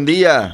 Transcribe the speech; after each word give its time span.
día. 0.00 0.52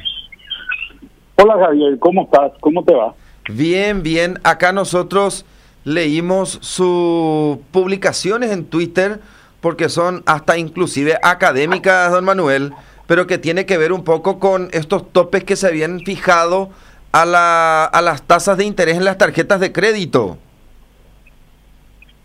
Hola 1.37 1.67
Javier, 1.67 1.99
¿cómo 1.99 2.23
estás? 2.23 2.53
¿Cómo 2.61 2.83
te 2.83 2.95
va? 2.95 3.15
Bien, 3.51 4.03
bien. 4.03 4.41
Acá 4.43 4.73
nosotros 4.73 5.45
leímos 5.85 6.59
sus 6.63 7.59
publicaciones 7.71 8.53
en 8.53 8.65
Twitter 8.65 9.21
porque 9.61 9.91
son 9.91 10.23
hasta 10.25 10.57
inclusive 10.57 11.19
académicas, 11.23 12.11
don 12.11 12.25
Manuel, 12.25 12.73
pero 13.07 13.27
que 13.27 13.37
tiene 13.37 13.67
que 13.67 13.77
ver 13.77 13.93
un 13.93 14.03
poco 14.03 14.39
con 14.39 14.71
estos 14.73 15.13
topes 15.13 15.45
que 15.45 15.57
se 15.57 15.67
habían 15.67 16.01
fijado 16.01 16.71
a, 17.13 17.27
la, 17.27 17.85
a 17.85 18.01
las 18.01 18.23
tasas 18.23 18.57
de 18.57 18.65
interés 18.65 18.97
en 18.97 19.05
las 19.05 19.19
tarjetas 19.19 19.61
de 19.61 19.73
crédito. 19.73 20.39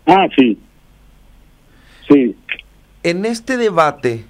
Ah, 0.06 0.26
sí. 0.34 0.58
Sí. 2.08 2.34
En 3.02 3.26
este 3.26 3.58
debate 3.58 4.24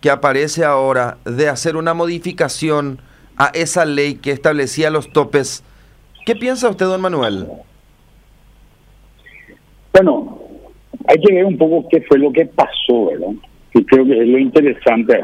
que 0.00 0.10
aparece 0.10 0.64
ahora 0.64 1.18
de 1.24 1.48
hacer 1.48 1.76
una 1.76 1.94
modificación 1.94 3.00
a 3.36 3.50
esa 3.54 3.84
ley 3.84 4.14
que 4.14 4.32
establecía 4.32 4.90
los 4.90 5.12
topes, 5.12 5.64
¿qué 6.26 6.34
piensa 6.34 6.68
usted, 6.68 6.86
don 6.86 7.00
Manuel? 7.00 7.46
Bueno, 9.92 10.38
hay 11.06 11.20
que 11.20 11.34
ver 11.34 11.44
un 11.44 11.58
poco 11.58 11.88
qué 11.90 12.02
fue 12.02 12.18
lo 12.18 12.32
que 12.32 12.46
pasó, 12.46 13.06
¿verdad? 13.06 13.32
Que 13.72 13.84
creo 13.84 14.04
que 14.04 14.20
es 14.20 14.28
lo 14.28 14.38
interesante. 14.38 15.20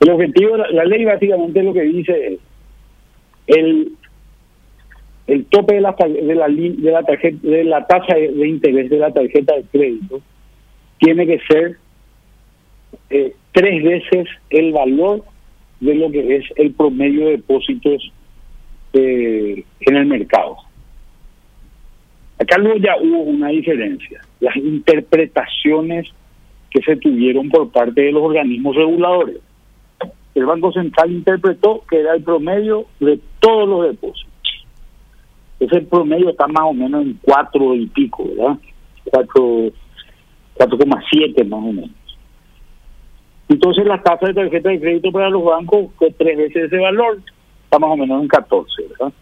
El 0.00 0.10
objetivo, 0.10 0.56
la, 0.56 0.68
la 0.70 0.84
ley 0.84 1.04
básicamente 1.04 1.62
lo 1.62 1.72
que 1.72 1.82
dice 1.82 2.34
es 2.34 2.40
el 3.46 3.92
el 5.26 5.44
tope 5.46 5.74
de 5.74 5.80
la 5.80 5.94
de 5.98 6.34
la, 6.34 6.48
de 6.48 6.90
la 6.90 7.02
tarjeta 7.02 7.38
de 7.42 7.64
la 7.64 7.86
tasa 7.86 8.14
de 8.14 8.48
interés 8.48 8.90
de 8.90 8.98
la 8.98 9.12
tarjeta 9.12 9.56
de 9.56 9.64
crédito 9.64 10.20
tiene 10.98 11.26
que 11.26 11.40
ser 11.48 11.78
eh, 13.10 13.34
tres 13.52 13.82
veces 13.82 14.28
el 14.50 14.72
valor 14.72 15.24
de 15.80 15.94
lo 15.94 16.10
que 16.10 16.36
es 16.36 16.44
el 16.56 16.72
promedio 16.72 17.26
de 17.26 17.30
depósitos 17.32 18.12
eh, 18.92 19.64
en 19.80 19.96
el 19.96 20.06
mercado. 20.06 20.56
Acá 22.38 22.58
luego 22.58 22.78
ya 22.78 22.96
hubo 23.00 23.22
una 23.22 23.48
diferencia. 23.48 24.20
Las 24.40 24.56
interpretaciones 24.56 26.08
que 26.70 26.82
se 26.82 26.96
tuvieron 26.96 27.48
por 27.48 27.70
parte 27.70 28.02
de 28.02 28.12
los 28.12 28.22
organismos 28.22 28.76
reguladores. 28.76 29.38
El 30.34 30.44
Banco 30.44 30.70
Central 30.72 31.10
interpretó 31.10 31.82
que 31.88 32.00
era 32.00 32.14
el 32.14 32.22
promedio 32.22 32.86
de 33.00 33.18
todos 33.40 33.66
los 33.66 33.86
depósitos. 33.88 34.32
Ese 35.58 35.80
promedio 35.82 36.28
está 36.30 36.46
más 36.46 36.64
o 36.64 36.74
menos 36.74 37.02
en 37.02 37.18
cuatro 37.22 37.74
y 37.74 37.86
pico, 37.86 38.28
¿verdad? 38.28 38.58
Cuatro, 39.04 39.72
4,7 40.58 41.48
más 41.48 41.60
o 41.60 41.72
menos. 41.72 42.05
Entonces 43.48 43.86
la 43.86 44.02
tasa 44.02 44.26
de 44.26 44.34
tarjeta 44.34 44.70
de 44.70 44.80
crédito 44.80 45.12
para 45.12 45.30
los 45.30 45.44
bancos 45.44 45.86
fue 45.96 46.10
tres 46.12 46.36
veces 46.36 46.64
ese 46.64 46.78
valor, 46.78 47.18
está 47.64 47.78
más 47.78 47.90
o 47.90 47.96
menos 47.96 48.22
en 48.22 48.28
14, 48.28 48.82
¿verdad? 48.90 49.12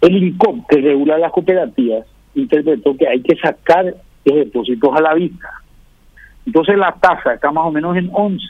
El 0.00 0.16
INCOP, 0.16 0.66
que 0.68 0.80
regula 0.80 1.18
las 1.18 1.32
cooperativas, 1.32 2.06
interpretó 2.34 2.96
que 2.96 3.08
hay 3.08 3.20
que 3.22 3.36
sacar 3.36 3.84
los 4.24 4.36
depósitos 4.36 4.90
a 4.94 5.00
la 5.00 5.14
vista. 5.14 5.48
Entonces 6.46 6.78
la 6.78 6.92
tasa 6.92 7.34
está 7.34 7.50
más 7.50 7.66
o 7.66 7.72
menos 7.72 7.96
en 7.96 8.08
11, 8.12 8.44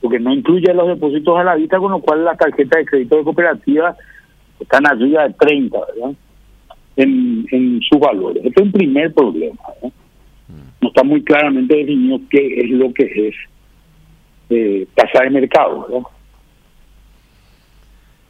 porque 0.00 0.20
no 0.20 0.32
incluye 0.32 0.72
los 0.72 0.88
depósitos 0.88 1.38
a 1.38 1.44
la 1.44 1.54
vista, 1.56 1.78
con 1.78 1.90
lo 1.90 2.00
cual 2.00 2.24
la 2.24 2.36
tarjeta 2.36 2.78
de 2.78 2.84
crédito 2.84 3.16
de 3.16 3.24
cooperativa 3.24 3.96
están 4.58 4.86
arriba 4.86 5.26
de 5.26 5.34
30, 5.34 5.78
¿verdad? 5.78 6.14
En, 6.96 7.46
en 7.50 7.80
sus 7.80 7.98
valores. 7.98 8.44
Este 8.44 8.60
es 8.60 8.66
un 8.66 8.72
primer 8.72 9.12
problema, 9.14 9.60
¿verdad? 9.82 9.99
No 10.80 10.88
está 10.88 11.02
muy 11.02 11.22
claramente 11.22 11.76
definido 11.76 12.20
qué 12.30 12.60
es 12.60 12.70
lo 12.70 12.92
que 12.92 13.28
es 13.28 13.34
eh, 14.50 14.86
tasa 14.94 15.24
de 15.24 15.30
mercado. 15.30 15.86
¿verdad? 15.88 16.08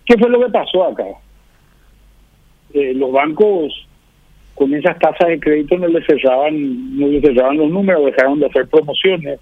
¿Qué 0.05 0.19
fue 0.19 0.29
lo 0.29 0.41
que 0.41 0.51
pasó 0.51 0.85
acá? 0.85 1.05
Eh, 2.75 2.95
los 2.95 3.13
bancos 3.13 3.87
con 4.55 4.75
esas 4.75 4.99
tasas 4.99 5.29
de 5.29 5.41
crédito 5.41 5.79
no 5.79 5.89
les 5.89 6.05
cerraban, 6.05 6.99
no 6.99 7.07
les 7.07 7.23
cerraban 7.23 7.57
los 7.57 7.71
números, 7.71 8.05
dejaron 8.07 8.41
de 8.41 8.47
hacer 8.47 8.69
promociones. 8.69 9.41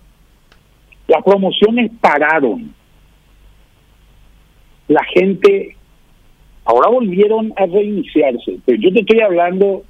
Las 1.06 1.24
promociones 1.24 1.90
pararon. 2.00 2.72
La 4.86 5.02
gente 5.04 5.74
ahora 6.64 6.90
volvieron 6.90 7.52
a 7.56 7.66
reiniciarse. 7.66 8.58
Pero 8.64 8.80
yo 8.80 8.92
te 8.92 9.00
estoy 9.00 9.20
hablando 9.20 9.82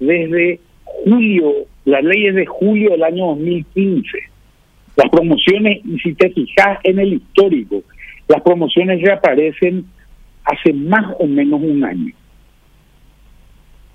desde 0.00 0.58
julio, 1.04 1.52
la 1.84 2.00
ley 2.00 2.26
es 2.26 2.34
de 2.34 2.46
julio 2.46 2.90
del 2.90 3.02
año 3.02 3.26
2015. 3.26 4.18
Las 4.96 5.10
promociones, 5.10 5.80
y 5.84 5.98
si 5.98 6.14
te 6.14 6.30
fijas 6.30 6.78
en 6.84 6.98
el 6.98 7.14
histórico, 7.14 7.82
las 8.28 8.42
promociones 8.42 9.02
reaparecen 9.02 9.84
hace 10.44 10.72
más 10.72 11.14
o 11.18 11.26
menos 11.26 11.60
un 11.62 11.84
año. 11.84 12.12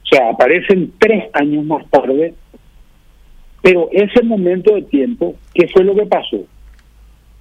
O 0.04 0.08
sea, 0.08 0.30
aparecen 0.30 0.92
tres 0.98 1.26
años 1.34 1.64
más 1.66 1.88
tarde, 1.90 2.34
pero 3.62 3.90
ese 3.92 4.24
momento 4.24 4.74
de 4.76 4.82
tiempo, 4.84 5.36
¿qué 5.54 5.68
fue 5.68 5.84
lo 5.84 5.96
que 5.96 6.06
pasó? 6.06 6.46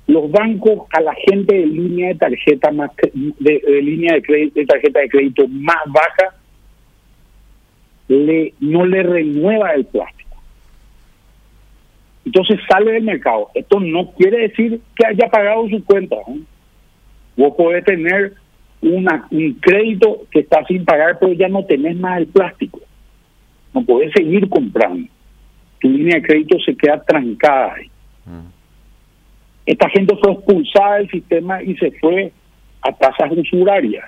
Los 0.06 0.30
bancos 0.30 0.86
a 0.92 1.00
la 1.00 1.14
gente 1.14 1.54
de 1.54 1.66
línea 1.66 2.08
de 2.08 2.14
tarjeta 2.14 2.70
más 2.70 2.90
de 3.12 3.82
línea 3.82 4.14
de, 4.14 4.22
crédito, 4.22 4.60
de 4.60 4.66
tarjeta 4.66 5.00
de 5.00 5.08
crédito 5.08 5.48
más 5.48 5.76
baja 5.86 6.37
le 8.08 8.54
no 8.60 8.86
le 8.86 9.02
renueva 9.02 9.72
el 9.74 9.84
plástico. 9.84 10.36
Entonces 12.24 12.60
sale 12.68 12.92
del 12.92 13.04
mercado. 13.04 13.48
Esto 13.54 13.80
no 13.80 14.10
quiere 14.12 14.48
decir 14.48 14.80
que 14.96 15.06
haya 15.06 15.28
pagado 15.30 15.68
su 15.68 15.82
cuenta. 15.84 16.16
¿eh? 16.16 16.40
Vos 17.36 17.54
podés 17.56 17.84
tener 17.84 18.34
una, 18.82 19.26
un 19.30 19.54
crédito 19.54 20.26
que 20.30 20.40
está 20.40 20.64
sin 20.66 20.84
pagar, 20.84 21.18
pero 21.18 21.32
ya 21.32 21.48
no 21.48 21.64
tenés 21.64 21.96
más 21.96 22.18
el 22.18 22.26
plástico. 22.26 22.80
No 23.72 23.82
podés 23.84 24.12
seguir 24.12 24.48
comprando. 24.48 25.08
Tu 25.80 25.88
línea 25.88 26.16
de 26.16 26.22
crédito 26.22 26.58
se 26.60 26.76
queda 26.76 27.02
trancada 27.02 27.74
ahí. 27.74 27.90
Esta 29.64 29.88
gente 29.90 30.16
fue 30.16 30.32
expulsada 30.32 30.96
del 30.96 31.10
sistema 31.10 31.62
y 31.62 31.76
se 31.76 31.90
fue 31.92 32.32
a 32.82 32.92
tasas 32.92 33.30
usurarias 33.32 34.06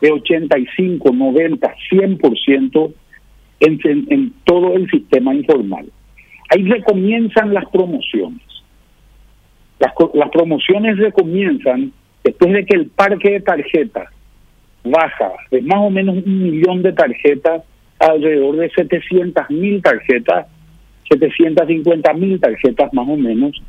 de 0.00 0.10
85, 0.10 1.12
90, 1.12 1.74
100% 1.90 2.92
en, 3.60 4.32
todo 4.44 4.74
el 4.74 4.90
sistema 4.90 5.34
informal. 5.34 5.86
Ahí 6.48 6.64
recomienzan 6.64 7.54
las 7.54 7.66
promociones. 7.70 8.42
Las, 9.78 9.92
las 10.14 10.30
promociones 10.30 10.98
recomienzan 10.98 11.92
después 12.24 12.52
de 12.52 12.66
que 12.66 12.76
el 12.76 12.86
parque 12.86 13.30
de 13.30 13.40
tarjetas 13.40 14.08
baja 14.84 15.32
de 15.50 15.62
más 15.62 15.78
o 15.78 15.90
menos 15.90 16.16
un 16.24 16.42
millón 16.42 16.82
de 16.82 16.92
tarjetas 16.92 17.62
a 17.98 18.06
alrededor 18.06 18.56
de 18.56 18.70
700 18.70 19.50
mil 19.50 19.82
tarjetas, 19.82 20.46
750 21.10 22.12
mil 22.14 22.40
tarjetas 22.40 22.92
más 22.94 23.08
o 23.08 23.16
menos, 23.16 23.62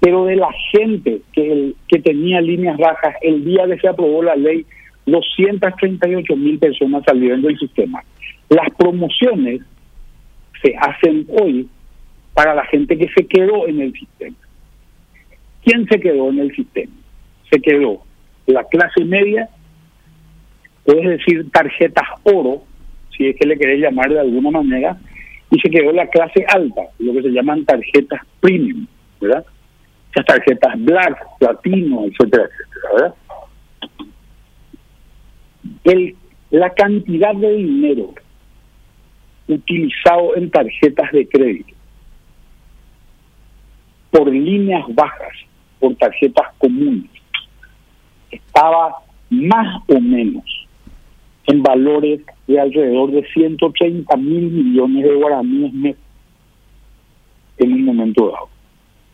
pero 0.00 0.24
de 0.24 0.36
la 0.36 0.48
gente 0.72 1.20
que, 1.32 1.72
que 1.86 2.00
tenía 2.00 2.40
líneas 2.40 2.76
bajas 2.76 3.14
el 3.22 3.44
día 3.44 3.66
que 3.66 3.78
se 3.78 3.88
aprobó 3.88 4.22
la 4.22 4.36
ley, 4.36 4.64
238 5.06 6.36
mil 6.36 6.58
personas 6.58 7.02
salieron 7.04 7.42
del 7.42 7.58
sistema. 7.58 8.02
Las 8.48 8.70
promociones 8.76 9.60
se 10.62 10.74
hacen 10.76 11.26
hoy 11.28 11.68
para 12.34 12.54
la 12.54 12.64
gente 12.66 12.96
que 12.96 13.08
se 13.08 13.26
quedó 13.26 13.66
en 13.66 13.80
el 13.80 13.92
sistema. 13.92 14.36
¿Quién 15.64 15.86
se 15.88 16.00
quedó 16.00 16.30
en 16.30 16.38
el 16.38 16.54
sistema? 16.54 16.92
Se 17.50 17.60
quedó 17.60 18.02
la 18.46 18.64
clase 18.64 19.04
media, 19.04 19.48
puedes 20.84 21.06
decir 21.18 21.50
tarjetas 21.50 22.06
oro, 22.22 22.62
si 23.16 23.26
es 23.26 23.36
que 23.36 23.46
le 23.46 23.58
querés 23.58 23.80
llamar 23.80 24.08
de 24.08 24.20
alguna 24.20 24.50
manera, 24.50 24.96
y 25.50 25.60
se 25.60 25.70
quedó 25.70 25.92
la 25.92 26.06
clase 26.08 26.44
alta, 26.48 26.82
lo 26.98 27.12
que 27.12 27.22
se 27.22 27.30
llaman 27.30 27.64
tarjetas 27.64 28.20
premium, 28.40 28.86
¿verdad? 29.20 29.44
Esas 30.12 30.26
tarjetas 30.26 30.74
black, 30.78 31.18
platino, 31.38 32.04
etcétera, 32.06 32.44
etcétera, 32.44 32.92
¿verdad? 32.94 33.14
El, 35.84 36.16
la 36.50 36.70
cantidad 36.70 37.34
de 37.34 37.52
dinero 37.52 38.14
utilizado 39.48 40.36
en 40.36 40.50
tarjetas 40.50 41.10
de 41.12 41.26
crédito. 41.26 41.74
Por 44.10 44.32
líneas 44.32 44.84
bajas, 44.94 45.32
por 45.80 45.94
tarjetas 45.96 46.46
comunes, 46.58 47.10
estaba 48.30 48.96
más 49.30 49.82
o 49.88 50.00
menos 50.00 50.44
en 51.46 51.62
valores 51.62 52.20
de 52.46 52.60
alrededor 52.60 53.10
de 53.10 53.26
130 53.32 54.16
mil 54.16 54.50
millones 54.50 55.04
de 55.04 55.14
guaraníes 55.14 55.72
mes 55.72 55.96
en 57.56 57.72
un 57.72 57.84
momento 57.84 58.30
dado. 58.30 58.48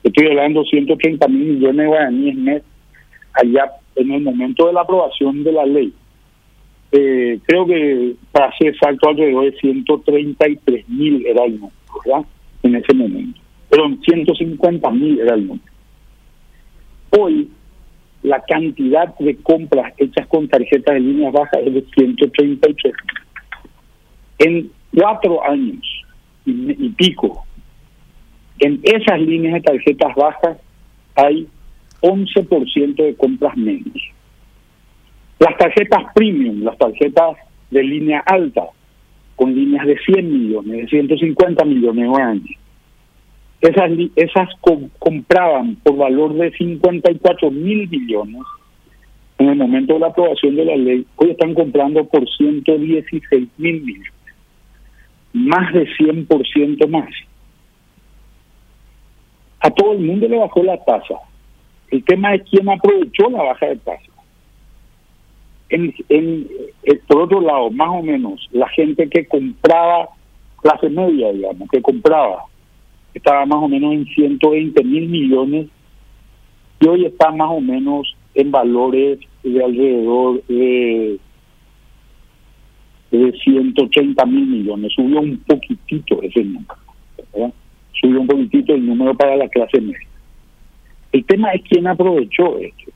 Estoy 0.03 0.29
hablando 0.29 0.63
de 0.63 0.69
130 0.71 1.29
mil 1.29 1.55
millones 1.55 1.77
de 1.77 1.87
guaraníes 1.87 2.37
mes 2.37 2.63
allá 3.35 3.71
en 3.97 4.11
el 4.11 4.23
momento 4.23 4.67
de 4.67 4.73
la 4.73 4.81
aprobación 4.83 5.45
de 5.45 5.53
la 5.53 5.65
ley 5.65 5.93
eh, 6.97 7.41
creo 7.45 7.67
que 7.67 8.15
para 8.31 8.57
ser 8.57 8.69
exacto 8.69 9.09
alrededor 9.09 9.51
de 9.51 9.59
133 9.59 10.89
mil 10.89 11.27
era 11.27 11.45
el 11.45 11.55
número, 11.59 11.75
¿verdad? 12.05 12.25
En 12.63 12.77
ese 12.77 12.95
momento. 12.95 13.41
Pero 13.69 13.89
150 14.01 14.91
mil 14.91 15.19
era 15.19 15.35
el 15.35 15.49
número. 15.49 15.65
Hoy 17.19 17.51
la 18.23 18.41
cantidad 18.45 19.13
de 19.19 19.37
compras 19.39 19.93
hechas 19.99 20.29
con 20.29 20.47
tarjetas 20.47 20.95
de 20.95 21.01
líneas 21.01 21.33
bajas 21.33 21.61
es 21.67 21.75
de 21.75 21.85
133. 21.97 22.95
En 24.39 24.71
cuatro 24.97 25.45
años 25.45 25.85
y, 26.47 26.89
pico, 26.91 27.45
en 28.61 28.79
esas 28.85 29.21
líneas 29.21 29.55
de 29.55 29.61
tarjetas 29.63 30.15
bajas 30.15 30.59
hay 31.17 31.49
11% 32.03 32.95
de 32.95 33.17
compras 33.17 33.57
menos. 33.57 34.14
Las 35.39 35.57
tarjetas 35.59 36.05
premium, 36.15 36.63
las 36.63 36.79
tarjetas 36.79 37.37
de 37.71 37.83
línea 37.83 38.21
alta, 38.21 38.65
con 39.37 39.55
líneas 39.55 39.87
de 39.87 39.99
100 39.99 40.33
millones, 40.33 40.83
de 40.83 40.89
150 40.89 41.65
millones 41.65 42.11
de 42.11 42.23
años, 42.23 42.51
esas, 43.61 43.91
esas 44.17 44.49
compraban 44.99 45.77
por 45.77 45.97
valor 45.97 46.35
de 46.35 46.51
54 46.53 47.51
mil 47.51 47.89
millones 47.89 48.43
en 49.39 49.49
el 49.49 49.57
momento 49.57 49.95
de 49.95 50.01
la 50.01 50.09
aprobación 50.09 50.55
de 50.55 50.65
la 50.65 50.77
ley, 50.77 51.07
hoy 51.17 51.31
están 51.31 51.55
comprando 51.55 52.05
por 52.05 52.29
116 52.29 53.49
mil 53.59 53.83
millones, 53.83 54.13
más 55.33 55.73
de 55.73 55.87
100% 55.97 56.89
más. 56.89 57.11
A 59.61 59.71
todo 59.71 59.93
el 59.93 60.01
mundo 60.01 60.29
le 60.29 60.39
bajó 60.39 60.63
la 60.63 60.77
tasa. 60.85 61.15
El 61.91 62.05
tema 62.05 62.35
es 62.35 62.43
quién 62.51 62.69
aprovechó 62.69 63.29
la 63.31 63.43
baja 63.43 63.67
de 63.67 63.77
tasa. 63.77 64.14
En, 65.71 65.95
eh, 66.09 67.01
por 67.07 67.23
otro 67.23 67.41
lado, 67.41 67.71
más 67.71 67.89
o 67.89 68.03
menos, 68.03 68.49
la 68.53 68.69
gente 68.69 69.09
que 69.09 69.27
compraba, 69.27 70.09
clase 70.61 70.89
media, 70.91 71.33
digamos, 71.33 71.69
que 71.71 71.83
compraba 71.83 72.45
estaba 73.15 73.47
más 73.47 73.63
o 73.63 73.69
menos 73.69 73.95
en 73.95 74.07
120 74.07 74.83
mil 74.85 75.09
millones 75.09 75.69
y 76.81 76.87
hoy 76.87 77.07
está 77.07 77.31
más 77.31 77.49
o 77.51 77.61
menos 77.61 78.15
en 78.35 78.51
valores 78.51 79.21
de 79.45 79.65
alrededor 79.65 80.45
de, 80.47 81.19
de 83.13 83.33
180 83.33 84.27
mil 84.27 84.47
millones. 84.47 84.93
Subió 84.95 85.21
un 85.21 85.39
poquitito 85.47 86.21
ese 86.23 86.43
número. 86.43 86.75
Subió 88.01 88.21
un 88.21 88.27
poquitito 88.27 88.75
el 88.75 88.85
número 88.85 89.15
para 89.15 89.37
la 89.37 89.49
clase 89.49 89.81
media. 89.81 90.09
El 91.13 91.25
tema 91.25 91.53
es 91.53 91.63
quién 91.69 91.87
aprovechó 91.87 92.59
esto. 92.59 92.91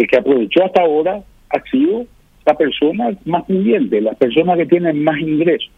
El 0.00 0.08
que 0.08 0.16
aprovechó 0.16 0.64
hasta 0.64 0.82
ahora 0.82 1.22
ha 1.50 1.70
sido 1.70 2.06
la 2.46 2.54
persona 2.54 3.10
más 3.26 3.44
pudiente, 3.44 4.00
las 4.00 4.16
personas 4.16 4.56
que 4.56 4.66
tienen 4.66 5.04
más 5.04 5.18
ingresos 5.20 5.70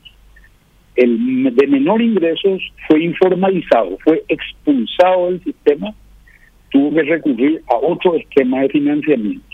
el 0.96 1.54
de 1.54 1.66
menor 1.66 2.02
ingresos 2.02 2.60
fue 2.86 3.02
informalizado, 3.02 3.96
fue 4.04 4.22
expulsado 4.28 5.26
del 5.26 5.42
sistema, 5.42 5.94
tuvo 6.70 6.94
que 6.94 7.02
recurrir 7.02 7.62
a 7.68 7.76
otro 7.76 8.14
esquema 8.14 8.60
de 8.60 8.68
financiamiento. 8.68 9.46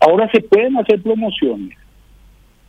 Ahora 0.00 0.30
se 0.30 0.40
pueden 0.40 0.76
hacer 0.78 1.02
promociones, 1.02 1.76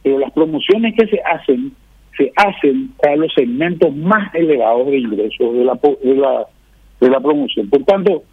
pero 0.03 0.19
las 0.19 0.31
promociones 0.31 0.95
que 0.95 1.07
se 1.07 1.21
hacen 1.21 1.71
se 2.17 2.33
hacen 2.35 2.89
para 3.01 3.15
los 3.15 3.33
segmentos 3.33 3.95
más 3.95 4.33
elevados 4.35 4.88
de 4.88 4.97
ingresos 4.97 5.53
de 5.53 5.63
la 5.63 5.79
de 6.03 6.15
la, 6.15 6.45
de 7.00 7.09
la 7.09 7.19
promoción. 7.21 7.69
Por 7.69 7.83
tanto, 7.85 8.23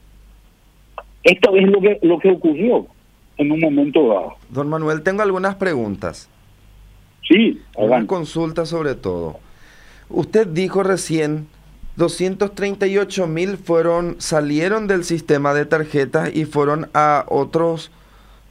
esto 1.26 1.56
es 1.56 1.66
lo 1.66 1.80
que 1.80 1.98
lo 2.02 2.18
que 2.20 2.30
ocurrió 2.30 2.86
en 3.36 3.50
un 3.50 3.60
momento 3.60 4.08
dado. 4.08 4.34
Don 4.48 4.68
Manuel, 4.68 5.02
tengo 5.02 5.22
algunas 5.22 5.56
preguntas. 5.56 6.30
Sí, 7.28 7.60
una 7.76 8.06
consulta 8.06 8.64
sobre 8.64 8.94
todo. 8.94 9.40
Usted 10.08 10.46
dijo 10.46 10.84
recién 10.84 11.48
238 11.96 13.26
mil 13.26 13.56
fueron 13.56 14.14
salieron 14.18 14.86
del 14.86 15.02
sistema 15.02 15.52
de 15.52 15.66
tarjetas 15.66 16.34
y 16.34 16.44
fueron 16.44 16.88
a 16.94 17.24
otros 17.28 17.90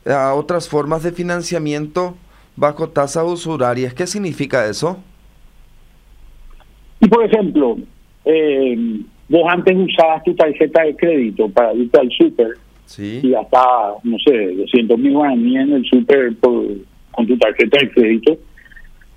a 0.05 0.33
otras 0.33 0.67
formas 0.67 1.01
de 1.01 1.13
financiamiento 1.13 2.15
bajo 2.57 2.89
tasas 2.89 3.23
usurarias. 3.25 3.93
¿Qué 3.93 4.05
significa 4.05 4.67
eso? 4.67 4.97
Y 6.99 7.07
por 7.07 7.23
ejemplo, 7.23 7.77
eh, 8.25 8.75
vos 9.29 9.43
antes 9.47 9.77
usabas 9.77 10.23
tu 10.25 10.35
tarjeta 10.35 10.83
de 10.83 10.95
crédito 10.97 11.47
para 11.49 11.73
irte 11.73 11.97
al 11.97 12.11
súper 12.11 12.64
sí. 12.85 13.21
y 13.23 13.33
hasta, 13.33 13.59
no 14.03 14.17
sé, 14.19 14.55
200 14.55 14.97
mil 14.97 15.15
en 15.55 15.73
el 15.73 15.85
súper 15.85 16.35
con 16.39 17.27
tu 17.27 17.37
tarjeta 17.37 17.79
de 17.79 17.91
crédito 17.91 18.37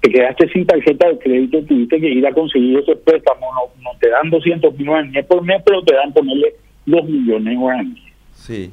te 0.00 0.10
quedaste 0.10 0.48
sin 0.50 0.66
tarjeta 0.66 1.08
de 1.08 1.18
crédito, 1.18 1.62
tuviste 1.64 2.00
que 2.00 2.08
ir 2.08 2.26
a 2.26 2.32
conseguir 2.32 2.78
ese 2.78 2.94
préstamo, 2.96 3.46
no, 3.82 3.90
te 4.00 4.08
dan 4.08 4.30
200 4.30 4.76
mil 4.76 4.86
guaraníes 4.86 5.26
por 5.26 5.42
mes, 5.42 5.60
pero 5.64 5.82
te 5.82 5.94
dan 5.94 6.12
ponerle 6.12 6.54
2 6.86 7.04
millones 7.04 7.44
de 7.44 7.56
guaraníes. 7.56 8.04
Sí. 8.32 8.70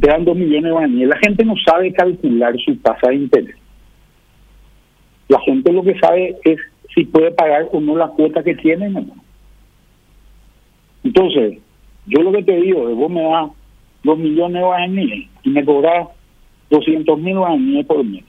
Te 0.00 0.08
dan 0.08 0.24
2 0.24 0.36
millones 0.36 0.64
de 0.64 0.70
guaraníes. 0.70 1.08
La 1.08 1.18
gente 1.18 1.44
no 1.44 1.54
sabe 1.64 1.92
calcular 1.92 2.54
su 2.58 2.74
tasa 2.76 3.08
de 3.08 3.14
interés. 3.16 3.56
La 5.28 5.40
gente 5.40 5.72
lo 5.72 5.84
que 5.84 5.98
sabe 6.00 6.36
es 6.44 6.58
si 6.94 7.04
puede 7.04 7.30
pagar 7.30 7.68
o 7.70 7.80
no 7.80 7.96
la 7.96 8.08
cuota 8.08 8.42
que 8.42 8.56
tiene. 8.56 8.92
Entonces, 11.04 11.58
yo 12.06 12.22
lo 12.22 12.32
que 12.32 12.42
te 12.42 12.56
digo 12.60 12.88
es, 12.88 12.96
vos 12.96 13.10
me 13.10 13.22
das 13.22 13.50
2 14.04 14.18
millones 14.18 14.54
de 14.54 14.66
guaraníes 14.66 15.28
y 15.42 15.50
me 15.50 15.64
cobras 15.64 16.08
200 16.70 17.18
mil 17.18 17.38
guaraníes 17.38 17.86
por 17.86 18.04
mes 18.04 18.24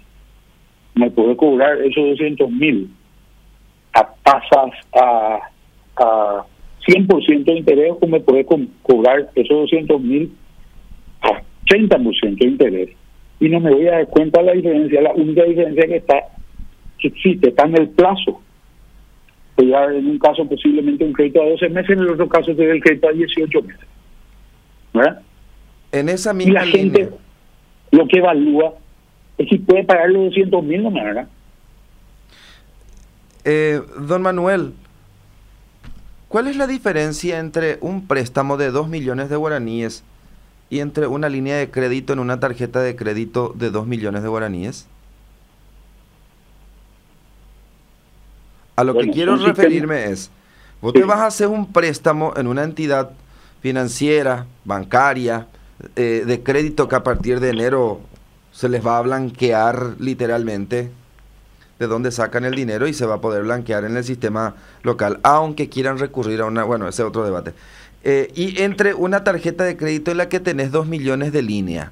me 0.95 1.09
puede 1.09 1.35
cobrar 1.35 1.79
esos 1.81 2.03
200 2.03 2.49
mil 2.51 2.89
a 3.93 4.07
tasas 4.23 4.71
a, 4.93 5.39
a 5.97 6.45
100% 6.87 7.43
de 7.43 7.57
interés 7.57 7.93
o 7.99 8.07
me 8.07 8.19
puede 8.19 8.45
cobrar 8.45 9.29
esos 9.35 9.57
200 9.57 10.01
mil 10.01 10.31
a 11.21 11.41
30% 11.67 12.37
de 12.37 12.45
interés. 12.45 12.89
Y 13.39 13.49
no 13.49 13.59
me 13.59 13.71
voy 13.71 13.87
a 13.87 13.91
dar 13.93 14.07
cuenta 14.07 14.39
de 14.39 14.45
la 14.45 14.53
diferencia. 14.53 15.01
La 15.01 15.13
única 15.13 15.43
diferencia 15.43 15.87
que 15.87 15.97
está 15.97 16.15
existe 16.99 17.49
está 17.49 17.65
en 17.65 17.77
el 17.77 17.89
plazo. 17.89 18.41
Pues 19.55 19.67
ya 19.67 19.85
en 19.85 20.07
un 20.07 20.19
caso 20.19 20.47
posiblemente 20.47 21.03
un 21.03 21.13
crédito 21.13 21.41
a 21.41 21.49
12 21.49 21.69
meses, 21.69 21.89
en 21.91 21.99
el 21.99 22.09
otro 22.09 22.29
caso 22.29 22.53
sería 22.53 22.73
el 22.73 22.81
crédito 22.81 23.09
a 23.09 23.13
18 23.13 23.61
meses. 23.61 23.87
¿Verdad? 24.93 25.21
En 25.91 26.09
esa 26.09 26.33
misma 26.33 26.51
y 26.51 26.53
la 26.53 26.65
gente 26.65 27.09
lo 27.91 28.07
que 28.07 28.19
evalúa 28.19 28.75
si 29.49 29.57
puede 29.57 29.83
pagar 29.83 30.09
los 30.09 30.25
200 30.25 30.63
mil, 30.63 30.83
no 30.83 30.91
me 30.91 31.01
haga. 31.01 31.27
Eh, 33.43 33.81
don 33.99 34.21
Manuel, 34.21 34.73
¿cuál 36.27 36.47
es 36.47 36.55
la 36.55 36.67
diferencia 36.67 37.39
entre 37.39 37.77
un 37.81 38.07
préstamo 38.07 38.57
de 38.57 38.71
2 38.71 38.87
millones 38.87 39.29
de 39.29 39.35
guaraníes 39.35 40.03
y 40.69 40.79
entre 40.79 41.07
una 41.07 41.27
línea 41.27 41.57
de 41.57 41.69
crédito 41.71 42.13
en 42.13 42.19
una 42.19 42.39
tarjeta 42.39 42.81
de 42.81 42.95
crédito 42.95 43.53
de 43.55 43.71
2 43.71 43.87
millones 43.87 44.21
de 44.21 44.29
guaraníes? 44.29 44.87
A 48.75 48.83
lo 48.83 48.97
que 48.97 49.09
quiero 49.09 49.35
referirme 49.35 50.05
es, 50.05 50.31
vos 50.81 50.93
te 50.93 51.03
vas 51.03 51.19
a 51.19 51.27
hacer 51.27 51.47
un 51.47 51.71
préstamo 51.71 52.33
en 52.35 52.47
una 52.47 52.63
entidad 52.63 53.11
financiera, 53.61 54.45
bancaria, 54.65 55.47
eh, 55.95 56.23
de 56.25 56.43
crédito 56.43 56.87
que 56.87 56.95
a 56.95 57.03
partir 57.03 57.39
de 57.39 57.49
enero 57.49 58.01
se 58.51 58.69
les 58.69 58.85
va 58.85 58.97
a 58.97 59.01
blanquear 59.01 59.95
literalmente 59.99 60.91
de 61.79 61.87
dónde 61.87 62.11
sacan 62.11 62.45
el 62.45 62.53
dinero 62.53 62.87
y 62.87 62.93
se 62.93 63.05
va 63.05 63.15
a 63.15 63.21
poder 63.21 63.43
blanquear 63.43 63.85
en 63.85 63.97
el 63.97 64.03
sistema 64.03 64.55
local, 64.83 65.19
aunque 65.23 65.67
quieran 65.67 65.97
recurrir 65.97 66.41
a 66.41 66.45
una, 66.45 66.63
bueno, 66.63 66.87
ese 66.87 67.01
es 67.01 67.07
otro 67.07 67.23
debate. 67.23 67.53
Eh, 68.03 68.31
y 68.35 68.61
entre 68.61 68.93
una 68.93 69.23
tarjeta 69.23 69.63
de 69.63 69.77
crédito 69.77 70.11
en 70.11 70.17
la 70.17 70.29
que 70.29 70.39
tenés 70.39 70.71
dos 70.71 70.87
millones 70.87 71.31
de 71.31 71.41
línea. 71.41 71.91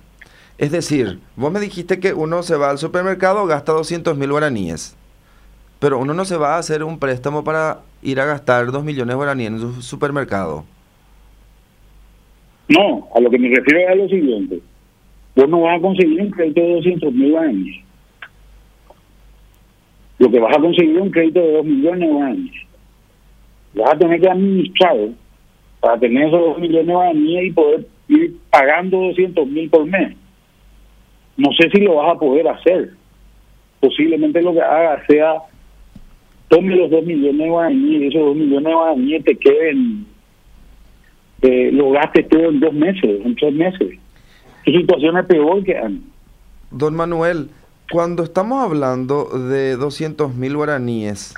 Es 0.60 0.72
decir, 0.72 1.20
vos 1.36 1.52
me 1.52 1.60
dijiste 1.60 2.00
que 2.00 2.14
uno 2.14 2.44
se 2.44 2.56
va 2.56 2.70
al 2.70 2.78
supermercado, 2.78 3.46
gasta 3.46 3.72
200 3.72 4.18
mil 4.18 4.30
guaraníes, 4.30 4.96
pero 5.80 5.98
uno 5.98 6.14
no 6.14 6.26
se 6.26 6.38
va 6.38 6.56
a 6.56 6.60
hacer 6.60 6.84
un 6.84 7.00
préstamo 7.00 7.44
para 7.44 7.80
ir 8.02 8.20
a 8.20 8.26
gastar 8.26 8.72
dos 8.72 8.84
millones 8.84 9.14
de 9.14 9.16
guaraníes 9.16 9.52
en 9.54 9.60
su 9.60 9.82
supermercado. 9.82 10.66
No, 12.70 13.10
a 13.16 13.20
lo 13.20 13.30
que 13.30 13.40
me 13.40 13.50
refiero 13.50 13.80
es 13.80 13.90
a 13.90 13.96
lo 13.96 14.08
siguiente 14.08 14.62
vos 15.40 15.50
no 15.50 15.62
vas 15.62 15.78
a 15.78 15.82
conseguir 15.82 16.22
un 16.22 16.32
crédito 16.32 16.62
de 16.62 16.74
200 16.74 17.14
mil 17.14 17.38
años. 17.38 17.78
Lo 20.18 20.30
que 20.30 20.40
vas 20.40 20.58
a 20.58 20.60
conseguir 20.60 20.98
es 20.98 21.02
un 21.02 21.12
crédito 21.12 21.40
de 21.40 21.54
2 21.54 21.66
millones 21.66 22.10
de 22.10 22.22
años. 22.22 22.56
Vas 23.76 23.94
a 23.94 23.98
tener 23.98 24.20
que 24.20 24.30
administrar 24.30 24.98
para 25.80 26.00
tener 26.00 26.28
esos 26.28 26.42
2 26.42 26.60
millones 26.60 26.88
de 26.88 26.94
años 26.94 27.44
y 27.44 27.52
poder 27.52 27.88
ir 28.10 28.36
pagando 28.50 28.98
200 28.98 29.48
mil 29.48 29.70
por 29.70 29.86
mes. 29.86 30.18
No 31.38 31.52
sé 31.54 31.70
si 31.70 31.82
lo 31.82 31.96
vas 31.96 32.16
a 32.16 32.20
poder 32.20 32.48
hacer. 32.50 32.92
Posiblemente 33.80 34.42
lo 34.42 34.54
que 34.54 34.62
haga 34.62 35.06
sea 35.08 35.36
tome 36.50 36.76
los 36.76 36.90
2 36.90 37.06
millones 37.06 37.38
de 37.38 37.50
guaraníes 37.50 38.02
y 38.02 38.08
esos 38.08 38.22
2 38.22 38.36
millones 38.36 38.66
de 38.66 38.74
guaraníes 38.74 39.24
te 39.24 39.38
queden, 39.38 40.06
eh, 41.42 41.72
lo 41.72 41.92
gastes 41.92 42.28
todo 42.30 42.50
en 42.50 42.60
dos 42.60 42.74
meses, 42.74 43.22
en 43.26 43.36
tres 43.36 43.54
meses 43.54 44.00
situación 44.72 45.18
es 45.18 45.26
peor 45.26 45.64
que 45.64 46.00
Don 46.72 46.96
Manuel, 46.96 47.50
cuando 47.92 48.24
estamos 48.24 48.64
hablando 48.64 49.26
de 49.26 49.76
200 49.76 50.36
mil 50.36 50.56
guaraníes 50.56 51.34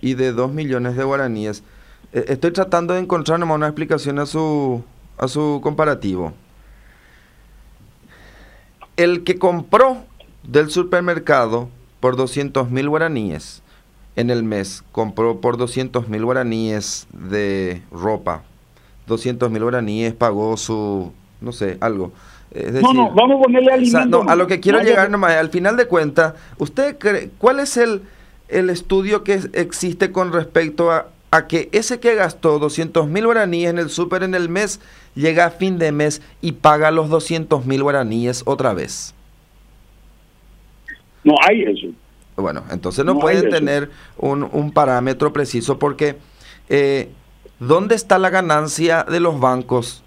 y 0.00 0.14
de 0.14 0.32
2 0.32 0.52
millones 0.52 0.96
de 0.96 1.04
guaraníes, 1.04 1.64
eh, 2.12 2.24
estoy 2.28 2.52
tratando 2.52 2.94
de 2.94 3.00
encontrar 3.00 3.42
una 3.42 3.66
explicación 3.66 4.18
a 4.18 4.26
su, 4.26 4.82
a 5.16 5.28
su 5.28 5.60
comparativo. 5.62 6.32
el 8.96 9.22
que 9.22 9.38
compró 9.38 9.98
del 10.42 10.70
supermercado 10.70 11.68
por 12.00 12.16
200 12.16 12.70
mil 12.70 12.88
guaraníes 12.88 13.62
en 14.16 14.30
el 14.30 14.42
mes, 14.42 14.82
compró 14.90 15.40
por 15.40 15.56
200 15.56 16.08
mil 16.08 16.24
guaraníes 16.24 17.06
de 17.12 17.82
ropa, 17.92 18.42
200 19.08 19.50
mil 19.50 19.62
guaraníes 19.62 20.14
pagó 20.14 20.56
su, 20.56 21.12
no 21.40 21.52
sé, 21.52 21.78
algo. 21.80 22.12
no, 22.82 22.92
no, 22.92 23.10
vamos 23.12 23.40
a 23.40 23.42
ponerle 23.42 23.72
alimento. 23.72 24.24
a 24.28 24.36
lo 24.36 24.46
que 24.46 24.60
quiero 24.60 24.80
llegar 24.80 25.10
nomás, 25.10 25.32
al 25.32 25.50
final 25.50 25.76
de 25.76 25.86
cuentas, 25.86 26.34
¿usted 26.58 26.98
cree, 26.98 27.30
cuál 27.38 27.60
es 27.60 27.76
el, 27.76 28.02
el 28.48 28.70
estudio 28.70 29.24
que 29.24 29.40
existe 29.54 30.12
con 30.12 30.32
respecto 30.32 30.92
a, 30.92 31.08
a 31.30 31.46
que 31.46 31.68
ese 31.72 32.00
que 32.00 32.14
gastó 32.14 32.58
200 32.58 33.08
mil 33.08 33.24
guaraníes 33.26 33.70
en 33.70 33.78
el 33.78 33.90
súper 33.90 34.22
en 34.22 34.34
el 34.34 34.48
mes 34.48 34.80
llega 35.14 35.46
a 35.46 35.50
fin 35.50 35.78
de 35.78 35.92
mes 35.92 36.22
y 36.40 36.52
paga 36.52 36.90
los 36.90 37.08
200 37.08 37.66
mil 37.66 37.82
guaraníes 37.82 38.42
otra 38.46 38.72
vez? 38.72 39.14
No 41.24 41.34
hay 41.46 41.62
eso. 41.62 41.88
Bueno, 42.36 42.62
entonces 42.70 43.04
no, 43.04 43.18
pueden 43.18 43.50
tener 43.50 43.90
un, 44.16 44.48
un, 44.52 44.70
parámetro 44.70 45.32
preciso 45.32 45.78
porque 45.78 46.16
eh, 46.68 47.10
¿dónde 47.60 47.94
está 47.94 48.18
la 48.18 48.30
ganancia 48.30 49.04
de 49.04 49.20
los 49.20 49.40
bancos 49.40 50.04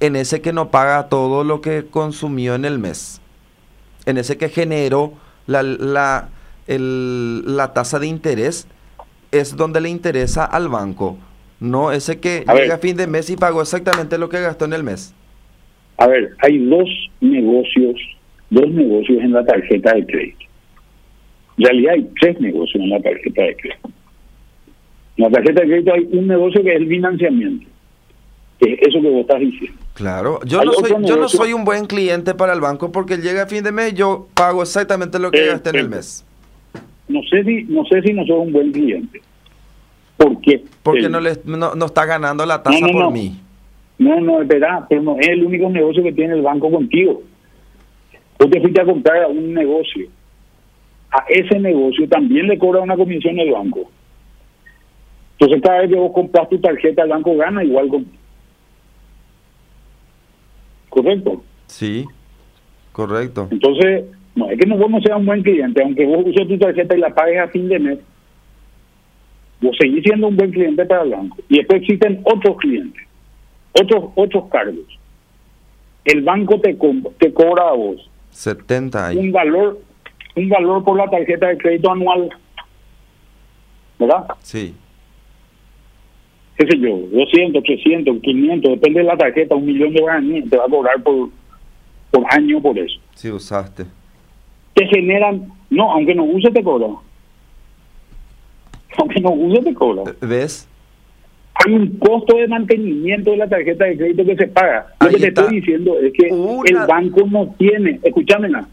en 0.00 0.16
ese 0.16 0.40
que 0.40 0.52
no 0.52 0.70
paga 0.70 1.08
todo 1.08 1.44
lo 1.44 1.60
que 1.60 1.86
consumió 1.86 2.54
en 2.54 2.64
el 2.64 2.78
mes? 2.78 3.20
En 4.06 4.18
ese 4.18 4.36
que 4.36 4.48
generó 4.48 5.12
la, 5.46 5.62
la, 5.62 6.28
el, 6.66 7.56
la 7.56 7.72
tasa 7.72 7.98
de 7.98 8.06
interés 8.06 8.66
es 9.30 9.56
donde 9.56 9.80
le 9.80 9.88
interesa 9.88 10.44
al 10.44 10.68
banco, 10.68 11.16
no 11.60 11.92
ese 11.92 12.20
que 12.20 12.44
llega 12.54 12.74
a 12.74 12.78
fin 12.78 12.96
de 12.96 13.06
mes 13.06 13.30
y 13.30 13.36
pagó 13.36 13.62
exactamente 13.62 14.18
lo 14.18 14.28
que 14.28 14.40
gastó 14.40 14.64
en 14.64 14.72
el 14.72 14.82
mes. 14.82 15.14
A 15.98 16.08
ver, 16.08 16.30
hay 16.40 16.58
dos 16.58 16.88
negocios, 17.20 17.94
dos 18.50 18.68
negocios 18.68 19.18
en 19.22 19.32
la 19.32 19.44
tarjeta 19.44 19.94
de 19.94 20.04
crédito. 20.04 20.44
En 21.58 21.64
realidad 21.64 21.94
hay 21.94 22.10
tres 22.20 22.40
negocios 22.40 22.82
en 22.82 22.90
la 22.90 23.00
tarjeta 23.00 23.42
de 23.42 23.56
crédito. 23.56 23.90
En 25.16 25.24
la 25.24 25.30
tarjeta 25.30 25.60
de 25.62 25.68
crédito 25.68 25.92
hay 25.92 26.08
un 26.12 26.26
negocio 26.26 26.62
que 26.62 26.70
es 26.70 26.76
el 26.76 26.88
financiamiento. 26.88 27.66
Que 28.58 28.74
es 28.74 28.80
eso 28.82 29.02
que 29.02 29.10
vos 29.10 29.20
estás 29.22 29.40
diciendo. 29.40 29.78
Claro, 29.94 30.40
yo 30.44 30.64
no, 30.64 30.72
soy, 30.72 30.90
yo 31.04 31.16
no 31.16 31.28
soy 31.28 31.52
un 31.52 31.64
buen 31.64 31.86
cliente 31.86 32.34
para 32.34 32.52
el 32.52 32.60
banco 32.60 32.92
porque 32.92 33.18
llega 33.18 33.42
a 33.42 33.46
fin 33.46 33.62
de 33.62 33.72
mes 33.72 33.94
yo 33.94 34.28
pago 34.34 34.62
exactamente 34.62 35.18
lo 35.18 35.30
que 35.30 35.46
gasté 35.46 35.70
en 35.70 35.76
el 35.76 35.88
mes 35.88 36.24
no 37.12 37.22
sé 37.24 37.44
si 37.44 37.64
no 37.64 37.84
sé 37.84 38.02
si 38.02 38.12
no 38.12 38.24
soy 38.24 38.38
un 38.38 38.52
buen 38.52 38.72
cliente. 38.72 39.20
¿Por 40.16 40.40
qué? 40.40 40.64
Porque 40.82 41.08
no, 41.08 41.20
le, 41.20 41.32
no, 41.44 41.84
está 41.84 42.06
ganando 42.06 42.46
la 42.46 42.62
tasa 42.62 42.86
por 42.92 43.12
mí. 43.12 43.34
No, 43.98 44.20
no, 44.20 44.40
es 44.40 44.48
verdad, 44.48 44.84
pero 44.88 45.02
no 45.02 45.18
es 45.18 45.28
el 45.28 45.44
único 45.44 45.68
negocio 45.68 46.02
que 46.02 46.12
tiene 46.12 46.34
el 46.34 46.42
banco 46.42 46.70
contigo. 46.70 47.22
Vos 48.38 48.50
te 48.50 48.60
fuiste 48.60 48.80
a 48.80 48.84
comprar 48.84 49.24
a 49.24 49.28
un 49.28 49.52
negocio. 49.52 50.06
A 51.10 51.24
ese 51.28 51.58
negocio 51.58 52.08
también 52.08 52.46
le 52.46 52.58
cobra 52.58 52.80
una 52.80 52.96
comisión 52.96 53.38
el 53.38 53.50
banco. 53.50 53.90
Entonces 55.42 55.60
cada 55.60 55.80
vez 55.80 55.90
que 55.90 55.96
vos 55.96 56.12
compras 56.12 56.48
tu 56.48 56.58
tarjeta, 56.60 57.02
el 57.02 57.08
banco 57.08 57.36
gana 57.36 57.64
igual 57.64 57.88
con... 57.88 58.06
¿Correcto? 60.88 61.42
Sí, 61.66 62.06
correcto. 62.92 63.48
Entonces, 63.50 64.04
no, 64.36 64.48
es 64.50 64.60
que 64.60 64.66
no 64.66 64.76
vos 64.76 64.88
no 64.88 65.00
seas 65.00 65.18
un 65.18 65.26
buen 65.26 65.42
cliente, 65.42 65.82
aunque 65.82 66.06
vos 66.06 66.24
uses 66.24 66.46
tu 66.46 66.56
tarjeta 66.58 66.96
y 66.96 67.00
la 67.00 67.12
pagues 67.12 67.40
a 67.40 67.48
fin 67.48 67.68
de 67.68 67.78
mes, 67.80 67.98
vos 69.60 69.76
seguís 69.80 70.04
siendo 70.04 70.28
un 70.28 70.36
buen 70.36 70.52
cliente 70.52 70.86
para 70.86 71.02
el 71.02 71.10
banco. 71.10 71.36
Y 71.48 71.56
después 71.56 71.82
existen 71.82 72.20
otros 72.22 72.56
clientes, 72.58 73.02
otros 73.72 74.12
otros 74.14 74.48
cargos. 74.48 74.96
El 76.04 76.22
banco 76.22 76.60
te, 76.60 76.78
te 77.18 77.32
cobra 77.32 77.68
a 77.68 77.72
vos 77.72 78.08
70 78.30 79.12
un 79.16 79.32
valor 79.32 79.80
un 80.36 80.48
valor 80.48 80.84
por 80.84 80.96
la 80.96 81.10
tarjeta 81.10 81.48
de 81.48 81.58
crédito 81.58 81.90
anual. 81.90 82.30
¿Verdad? 83.98 84.26
Sí. 84.40 84.74
¿Qué 86.64 86.76
sé 86.76 86.78
yo? 86.78 86.96
200, 87.12 87.62
300, 87.62 88.20
500, 88.20 88.70
depende 88.72 89.00
de 89.00 89.06
la 89.06 89.16
tarjeta, 89.16 89.54
un 89.54 89.66
millón 89.66 89.92
de 89.92 90.00
guaraníes 90.00 90.50
te 90.50 90.56
va 90.56 90.64
a 90.64 90.68
cobrar 90.68 91.02
por, 91.02 91.30
por 92.10 92.24
año 92.30 92.60
por 92.60 92.78
eso. 92.78 93.00
Sí, 93.14 93.30
usaste 93.30 93.84
te 94.74 94.86
generan, 94.86 95.48
no, 95.70 95.92
aunque 95.92 96.14
no 96.14 96.24
use 96.24 96.50
te 96.50 96.62
cobra. 96.62 96.88
Aunque 98.98 99.20
no 99.20 99.30
use 99.32 99.62
te 99.62 99.74
cobra. 99.74 100.14
¿Ves? 100.20 100.68
Hay 101.54 101.74
un 101.74 101.98
costo 101.98 102.36
de 102.36 102.48
mantenimiento 102.48 103.30
de 103.30 103.36
la 103.36 103.48
tarjeta 103.48 103.84
de 103.84 103.96
crédito 103.96 104.24
que 104.24 104.36
se 104.36 104.48
paga. 104.48 104.86
Lo 105.00 105.10
que 105.10 105.18
te 105.18 105.28
estoy 105.28 105.56
diciendo 105.56 105.98
es 106.00 106.12
que 106.14 106.28
el 106.28 106.86
banco 106.88 107.26
no 107.30 107.54
tiene, 107.58 108.00
escúchamela, 108.02 108.66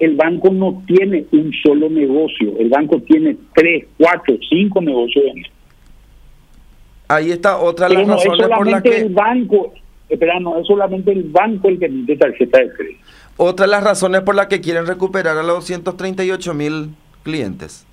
el 0.00 0.16
banco 0.16 0.50
no 0.50 0.82
tiene 0.86 1.24
un 1.30 1.52
solo 1.62 1.88
negocio, 1.88 2.54
el 2.58 2.68
banco 2.68 3.00
tiene 3.00 3.36
tres, 3.54 3.86
cuatro, 3.96 4.36
cinco 4.48 4.80
negocios. 4.82 5.24
Ahí 7.08 7.30
está 7.30 7.58
otra 7.58 7.88
de 7.88 7.94
las 7.94 8.08
razones 8.08 8.48
por 8.48 8.70
las 8.70 8.82
que... 8.82 8.96
el 8.96 9.12
banco, 9.12 9.72
espera, 10.08 10.40
no 10.40 10.58
es 10.58 10.66
solamente 10.66 11.12
el 11.12 11.24
banco 11.24 11.68
el 11.68 11.78
que 11.78 11.86
emite 11.86 12.16
tarjeta 12.16 12.58
de 12.58 12.72
crédito. 12.72 13.00
Otra 13.36 13.66
de 13.66 13.72
las 13.72 13.84
razones 13.84 14.22
por 14.22 14.34
las 14.34 14.46
que 14.46 14.60
quieren 14.60 14.86
recuperar 14.86 15.36
a 15.36 15.42
los 15.42 15.56
238 15.56 16.54
mil 16.54 16.90
clientes. 17.22 17.86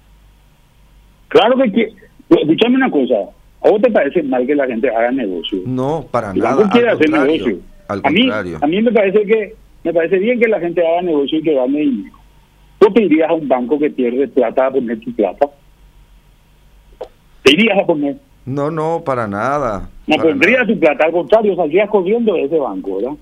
Claro 1.28 1.58
que, 1.58 1.94
escúchame 2.30 2.76
una 2.76 2.92
cosa, 2.92 3.16
¿a 3.64 3.70
vos 3.70 3.82
te 3.82 3.92
parece 3.92 4.24
mal 4.24 4.46
que 4.46 4.56
la 4.56 4.68
gente 4.68 4.90
haga 4.90 5.12
negocio? 5.12 5.60
No, 5.66 6.06
para 6.12 6.34
nada. 6.34 6.70
quiere 6.70 6.90
hacer 6.90 7.10
negocio. 7.10 7.60
a 7.88 8.10
mí, 8.10 8.30
a 8.30 8.68
mí 8.68 8.82
me 8.82 8.92
parece 8.92 9.26
que 9.26 9.56
me 9.84 9.94
parece 9.94 10.20
bien 10.20 10.40
que 10.40 10.48
la 10.48 10.60
gente 10.60 10.86
haga 10.86 11.02
negocio 11.02 11.40
y 11.40 11.42
que 11.42 11.54
gane 11.54 11.80
dinero. 11.80 12.16
¿Tú 12.80 12.92
te 12.94 13.04
irías 13.04 13.30
a 13.30 13.34
un 13.34 13.48
banco 13.48 13.80
que 13.80 13.90
pierde 13.90 14.28
plata 14.28 14.68
a 14.68 14.72
poner 14.72 15.00
tu 15.00 15.14
plata? 15.14 15.48
¿Te 17.44 17.54
irías 17.54 17.78
a 17.80 17.86
poner? 17.86 18.18
No, 18.46 18.72
no, 18.72 19.04
para 19.06 19.28
nada. 19.28 19.90
No 20.08 20.18
pondrías 20.18 20.68
tu 20.68 20.80
plata, 20.80 21.06
al 21.06 21.12
contrario, 21.12 21.56
saldrías 21.56 21.90
corriendo 21.90 22.34
de 22.34 22.44
ese 22.44 22.58
banco, 22.58 22.98
¿verdad? 22.98 23.18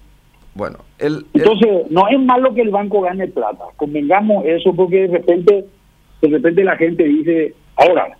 Bueno, 0.53 0.79
el, 0.97 1.25
entonces 1.33 1.69
no 1.89 2.07
es 2.07 2.19
malo 2.19 2.53
que 2.53 2.61
el 2.61 2.69
banco 2.69 3.01
gane 3.01 3.27
plata, 3.27 3.65
convengamos 3.75 4.45
eso 4.45 4.73
porque 4.73 5.07
de 5.07 5.07
repente, 5.07 5.65
de 6.21 6.27
repente 6.27 6.63
la 6.63 6.75
gente 6.75 7.03
dice, 7.03 7.53
ahora, 7.75 8.17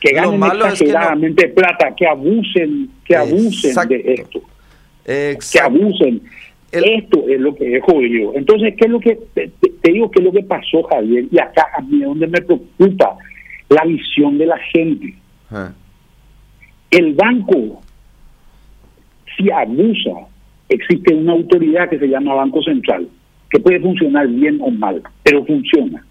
que 0.00 0.12
ganen 0.12 0.42
exageradamente 0.42 1.48
plata, 1.48 1.94
que 1.96 2.06
abusen, 2.06 2.90
que 3.04 3.16
abusen 3.16 3.88
de 3.88 4.14
esto, 4.14 4.40
que 5.04 5.60
abusen. 5.60 6.20
esto 6.70 7.24
es 7.28 7.40
lo 7.40 7.54
que 7.54 7.76
es 7.76 7.82
jodido. 7.82 8.32
Entonces, 8.34 8.74
¿qué 8.76 8.84
es 8.84 8.90
lo 8.90 9.00
que 9.00 9.18
te, 9.32 9.50
digo 9.90 10.10
qué 10.10 10.20
es 10.20 10.24
lo 10.26 10.32
que 10.32 10.42
pasó, 10.42 10.82
Javier? 10.82 11.24
Y 11.30 11.38
acá 11.38 11.66
a 11.76 11.80
mí 11.80 12.02
es 12.02 12.06
donde 12.06 12.26
me 12.26 12.42
preocupa 12.42 13.16
la 13.70 13.84
visión 13.84 14.36
de 14.36 14.46
la 14.46 14.58
gente. 14.58 15.14
Ah. 15.50 15.72
El 16.94 17.14
banco, 17.14 17.82
si 19.36 19.50
abusa 19.50 20.28
existe 20.68 21.12
una 21.12 21.32
autoridad 21.32 21.88
que 21.90 21.98
se 21.98 22.06
llama 22.06 22.34
Banco 22.34 22.62
Central, 22.62 23.08
que 23.50 23.58
puede 23.58 23.80
funcionar 23.80 24.28
bien 24.28 24.60
o 24.60 24.70
mal, 24.70 25.02
pero 25.24 25.44
funciona, 25.44 26.06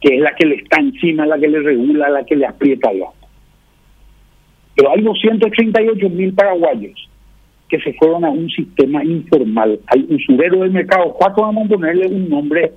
que 0.00 0.16
es 0.16 0.20
la 0.20 0.34
que 0.34 0.46
le 0.46 0.56
está 0.56 0.80
encima, 0.80 1.26
la 1.26 1.38
que 1.38 1.46
le 1.46 1.60
regula, 1.60 2.08
la 2.08 2.24
que 2.24 2.34
le 2.34 2.44
aprieta 2.44 2.88
al 2.88 2.98
banco. 2.98 3.28
Pero 4.74 4.90
hay 4.90 5.02
238 5.02 6.10
mil 6.10 6.34
paraguayos 6.34 7.08
que 7.68 7.78
se 7.78 7.92
fueron 7.92 8.24
a 8.24 8.30
un 8.30 8.50
sistema 8.50 9.04
informal, 9.04 9.78
al 9.86 10.06
usurero 10.10 10.62
del 10.62 10.72
mercado. 10.72 11.12
¿Cuánto 11.12 11.42
vamos 11.42 11.66
a 11.66 11.68
ponerle 11.68 12.08
un 12.08 12.28
nombre 12.28 12.72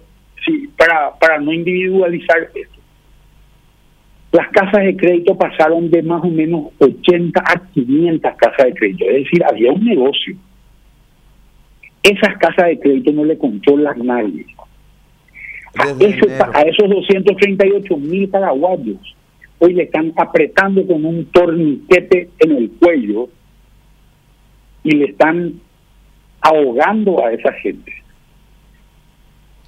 para, 0.78 1.18
para 1.20 1.40
no 1.40 1.52
individualizar 1.52 2.52
esto? 2.54 2.79
Las 4.32 4.48
casas 4.50 4.84
de 4.84 4.96
crédito 4.96 5.36
pasaron 5.36 5.90
de 5.90 6.04
más 6.04 6.24
o 6.24 6.28
menos 6.28 6.68
80 6.78 7.42
a 7.42 7.62
500 7.74 8.36
casas 8.36 8.66
de 8.68 8.74
crédito, 8.74 9.06
es 9.06 9.24
decir, 9.24 9.44
había 9.44 9.72
un 9.72 9.84
negocio 9.84 10.36
esas 12.04 12.38
casas 12.38 12.68
de 12.68 12.80
crédito 12.80 13.12
no 13.12 13.26
le 13.26 13.38
controlan 13.38 14.06
nadie. 14.06 14.46
A, 15.78 15.84
a 15.84 16.62
esos 16.62 16.90
238 16.90 17.98
mil 17.98 18.28
paraguayos 18.30 19.16
hoy 19.60 19.74
le 19.74 19.84
están 19.84 20.14
apretando 20.16 20.86
con 20.88 21.06
un 21.06 21.26
torniquete 21.26 22.30
en 22.40 22.52
el 22.52 22.72
cuello 22.72 23.30
y 24.84 24.92
le 24.92 25.06
están 25.06 25.54
ahogando 26.42 27.24
a 27.24 27.34
esa 27.34 27.52
gente. 27.54 27.92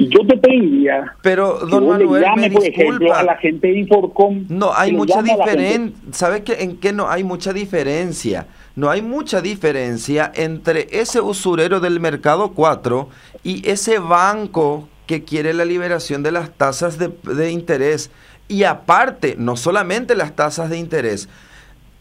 Yo 0.09 0.25
te 0.27 0.37
pediría 0.37 1.15
pero 1.21 1.59
don 1.59 1.87
Manuel 1.87 2.23
llame, 2.23 2.51
por 2.51 2.65
ejemplo, 2.65 3.13
a 3.13 3.23
la 3.23 3.37
gente 3.37 3.67
de 3.67 3.79
Inforcom. 3.79 4.45
No, 4.49 4.71
hay 4.73 4.93
mucha 4.93 5.21
diferencia. 5.21 6.01
¿Sabes 6.11 6.41
qué? 6.41 6.53
en 6.63 6.77
qué 6.77 6.93
no 6.93 7.09
hay 7.09 7.23
mucha 7.23 7.53
diferencia? 7.53 8.47
no 8.75 8.89
hay 8.89 9.01
mucha 9.01 9.41
diferencia 9.41 10.31
entre 10.35 10.87
ese 10.91 11.19
usurero 11.19 11.79
del 11.79 11.99
mercado 11.99 12.53
4 12.53 13.09
y 13.43 13.67
ese 13.69 13.99
banco 13.99 14.87
que 15.07 15.23
quiere 15.23 15.53
la 15.53 15.65
liberación 15.65 16.23
de 16.23 16.31
las 16.31 16.51
tasas 16.51 16.97
de, 16.97 17.51
interés. 17.51 18.11
Y 18.47 18.63
aparte, 18.63 19.35
no 19.37 19.57
solamente 19.57 20.15
las 20.15 20.35
tasas 20.35 20.69
de 20.69 20.77
interés, 20.77 21.27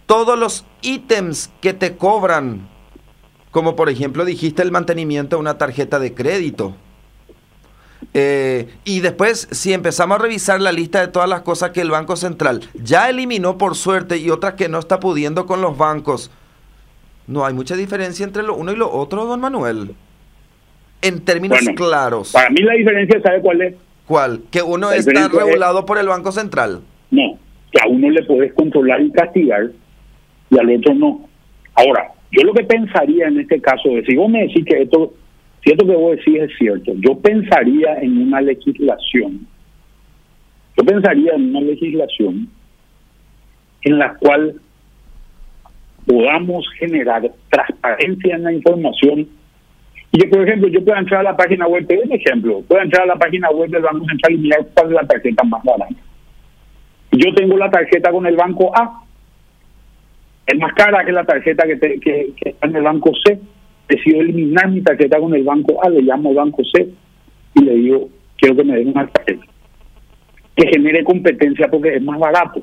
todos 0.06 0.38
los 0.38 0.64
ítems 0.82 1.50
que 1.60 1.72
te 1.72 1.96
cobran, 1.96 2.68
como 3.50 3.74
por 3.74 3.88
ejemplo 3.88 4.24
dijiste 4.24 4.62
el 4.62 4.70
mantenimiento 4.70 5.36
de 5.36 5.40
una 5.40 5.58
tarjeta 5.58 5.98
de 5.98 6.14
crédito, 6.14 6.76
Eh, 8.12 8.68
y 8.84 9.00
después, 9.00 9.48
si 9.52 9.72
empezamos 9.72 10.18
a 10.18 10.22
revisar 10.22 10.60
la 10.60 10.72
lista 10.72 11.00
de 11.00 11.08
todas 11.08 11.28
las 11.28 11.42
cosas 11.42 11.70
que 11.70 11.80
el 11.80 11.90
Banco 11.90 12.16
Central 12.16 12.60
ya 12.74 13.08
eliminó 13.08 13.56
por 13.56 13.76
suerte 13.76 14.18
y 14.18 14.30
otras 14.30 14.54
que 14.54 14.68
no 14.68 14.78
está 14.78 14.98
pudiendo 14.98 15.46
con 15.46 15.60
los 15.60 15.78
bancos, 15.78 16.30
no 17.26 17.46
hay 17.46 17.54
mucha 17.54 17.76
diferencia 17.76 18.24
entre 18.24 18.42
lo 18.42 18.56
uno 18.56 18.72
y 18.72 18.76
lo 18.76 18.90
otro, 18.90 19.26
don 19.26 19.40
Manuel. 19.40 19.94
En 21.02 21.24
términos 21.24 21.60
claros. 21.76 22.32
Para 22.32 22.50
mí 22.50 22.60
la 22.62 22.74
diferencia, 22.74 23.20
¿sabe 23.22 23.40
cuál 23.40 23.62
es? 23.62 23.74
¿Cuál? 24.06 24.42
Que 24.50 24.60
uno 24.60 24.90
está 24.90 25.28
regulado 25.28 25.86
por 25.86 25.98
el 25.98 26.08
Banco 26.08 26.32
Central. 26.32 26.80
No, 27.12 27.38
que 27.70 27.80
a 27.80 27.88
uno 27.88 28.10
le 28.10 28.24
puedes 28.24 28.52
controlar 28.54 29.00
y 29.00 29.12
castigar 29.12 29.70
y 30.50 30.58
al 30.58 30.76
otro 30.76 30.94
no. 30.94 31.28
Ahora, 31.74 32.10
yo 32.32 32.42
lo 32.42 32.52
que 32.52 32.64
pensaría 32.64 33.28
en 33.28 33.40
este 33.40 33.60
caso 33.60 33.88
es, 33.90 34.04
si 34.06 34.16
vos 34.16 34.28
me 34.28 34.42
decís 34.42 34.64
que 34.64 34.82
esto, 34.82 35.14
si 35.62 35.70
esto 35.70 35.86
que 35.86 35.94
vos 35.94 36.16
decís 36.16 36.40
es 36.40 36.50
cierto, 36.58 36.92
yo 36.96 37.18
pensaría 37.18 38.00
en 38.00 38.18
una 38.18 38.40
legislación, 38.40 39.46
yo 40.76 40.84
pensaría 40.84 41.34
en 41.34 41.50
una 41.50 41.60
legislación 41.60 42.48
en 43.82 43.98
la 43.98 44.14
cual 44.14 44.54
podamos 46.06 46.66
generar 46.78 47.30
transparencia 47.50 48.36
en 48.36 48.42
la 48.44 48.52
información 48.52 49.28
y 50.12 50.18
que, 50.18 50.26
por 50.28 50.46
ejemplo, 50.46 50.68
yo 50.68 50.84
pueda 50.84 50.98
entrar 50.98 51.20
a 51.20 51.30
la 51.30 51.36
página 51.36 51.68
web, 51.68 51.86
te 51.86 51.98
un 51.98 52.12
ejemplo, 52.12 52.62
puedo 52.66 52.82
entrar 52.82 53.04
a 53.04 53.14
la 53.14 53.16
página 53.16 53.48
web 53.50 53.70
del 53.70 53.82
Banco 53.82 54.04
Central 54.06 54.32
y 54.32 54.38
mirar 54.38 54.66
cuál 54.74 54.86
es 54.88 54.92
la 54.92 55.06
tarjeta 55.06 55.44
más 55.44 55.62
barata. 55.62 55.94
Yo 57.12 57.34
tengo 57.34 57.56
la 57.56 57.70
tarjeta 57.70 58.10
con 58.10 58.26
el 58.26 58.36
banco 58.36 58.76
A, 58.76 59.04
es 60.46 60.58
más 60.58 60.72
cara 60.74 61.04
que 61.04 61.12
la 61.12 61.24
tarjeta 61.24 61.64
que, 61.64 61.78
que, 62.00 62.32
está 62.40 62.66
en 62.66 62.76
el 62.76 62.82
banco 62.82 63.12
C. 63.24 63.38
Decido 63.90 64.20
eliminar 64.20 64.70
mi 64.70 64.82
tarjeta 64.82 65.18
con 65.18 65.34
el 65.34 65.42
banco 65.42 65.84
A, 65.84 65.90
le 65.90 66.00
llamo 66.02 66.32
banco 66.32 66.62
C 66.64 66.88
y 67.56 67.64
le 67.64 67.74
digo, 67.74 68.08
quiero 68.38 68.54
que 68.54 68.64
me 68.64 68.76
den 68.76 68.88
una 68.88 69.08
tarjeta 69.08 69.44
que 70.54 70.68
genere 70.68 71.02
competencia 71.02 71.68
porque 71.68 71.96
es 71.96 72.02
más 72.02 72.18
barato. 72.18 72.62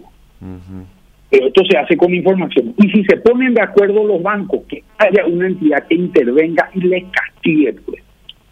Pero 1.29 1.47
esto 1.47 1.65
se 1.65 1.77
hace 1.77 1.97
con 1.97 2.13
información. 2.13 2.73
Y 2.77 2.89
si 2.89 3.03
se 3.03 3.17
ponen 3.17 3.53
de 3.53 3.61
acuerdo 3.61 4.05
los 4.05 4.21
bancos, 4.21 4.61
que 4.69 4.83
haya 4.97 5.25
una 5.25 5.47
entidad 5.47 5.85
que 5.87 5.95
intervenga 5.95 6.69
y 6.73 6.81
les 6.81 7.03
castigue, 7.11 7.73
pues. 7.73 8.01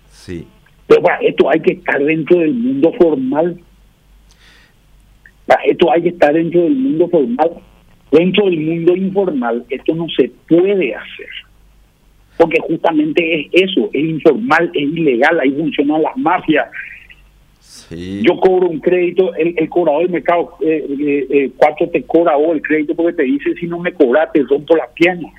Sí. 0.10 0.46
Pero 0.88 1.02
para 1.02 1.18
esto 1.20 1.50
hay 1.50 1.62
que 1.62 1.74
estar 1.74 2.04
dentro 2.04 2.40
del 2.40 2.54
mundo 2.54 2.92
formal. 3.00 3.58
Para 5.46 5.64
esto 5.64 5.92
hay 5.92 6.02
que 6.02 6.10
estar 6.10 6.34
dentro 6.34 6.62
del 6.62 6.76
mundo 6.76 7.08
formal. 7.08 7.52
Dentro 8.12 8.46
del 8.46 8.60
mundo 8.60 8.96
informal, 8.96 9.66
esto 9.70 9.96
no 9.96 10.08
se 10.10 10.30
puede 10.48 10.94
hacer. 10.94 11.45
Porque 12.38 12.60
justamente 12.60 13.42
es 13.42 13.70
eso, 13.70 13.90
es 13.94 14.04
informal, 14.04 14.70
es 14.74 14.84
ilegal, 14.84 15.40
ahí 15.40 15.52
funcionan 15.52 16.02
las 16.02 16.18
mafias, 16.18 16.68
yo 17.90 18.40
cobro 18.40 18.68
un 18.68 18.80
crédito, 18.80 19.34
el, 19.36 19.54
el 19.58 19.70
cobrador 19.70 20.04
del 20.04 20.12
mercado 20.12 20.58
eh, 20.62 20.86
eh, 20.90 21.28
eh, 21.30 21.52
cuatro 21.56 21.90
te 21.90 22.04
cobra 22.04 22.36
o 22.36 22.54
el 22.54 22.62
crédito 22.62 22.96
porque 22.96 23.14
te 23.14 23.24
dice 23.24 23.54
si 23.60 23.68
no 23.68 23.80
me 23.80 23.94
cobras 23.94 24.32
te 24.32 24.42
rompo 24.44 24.76
la 24.76 24.88
pierna, 24.88 25.30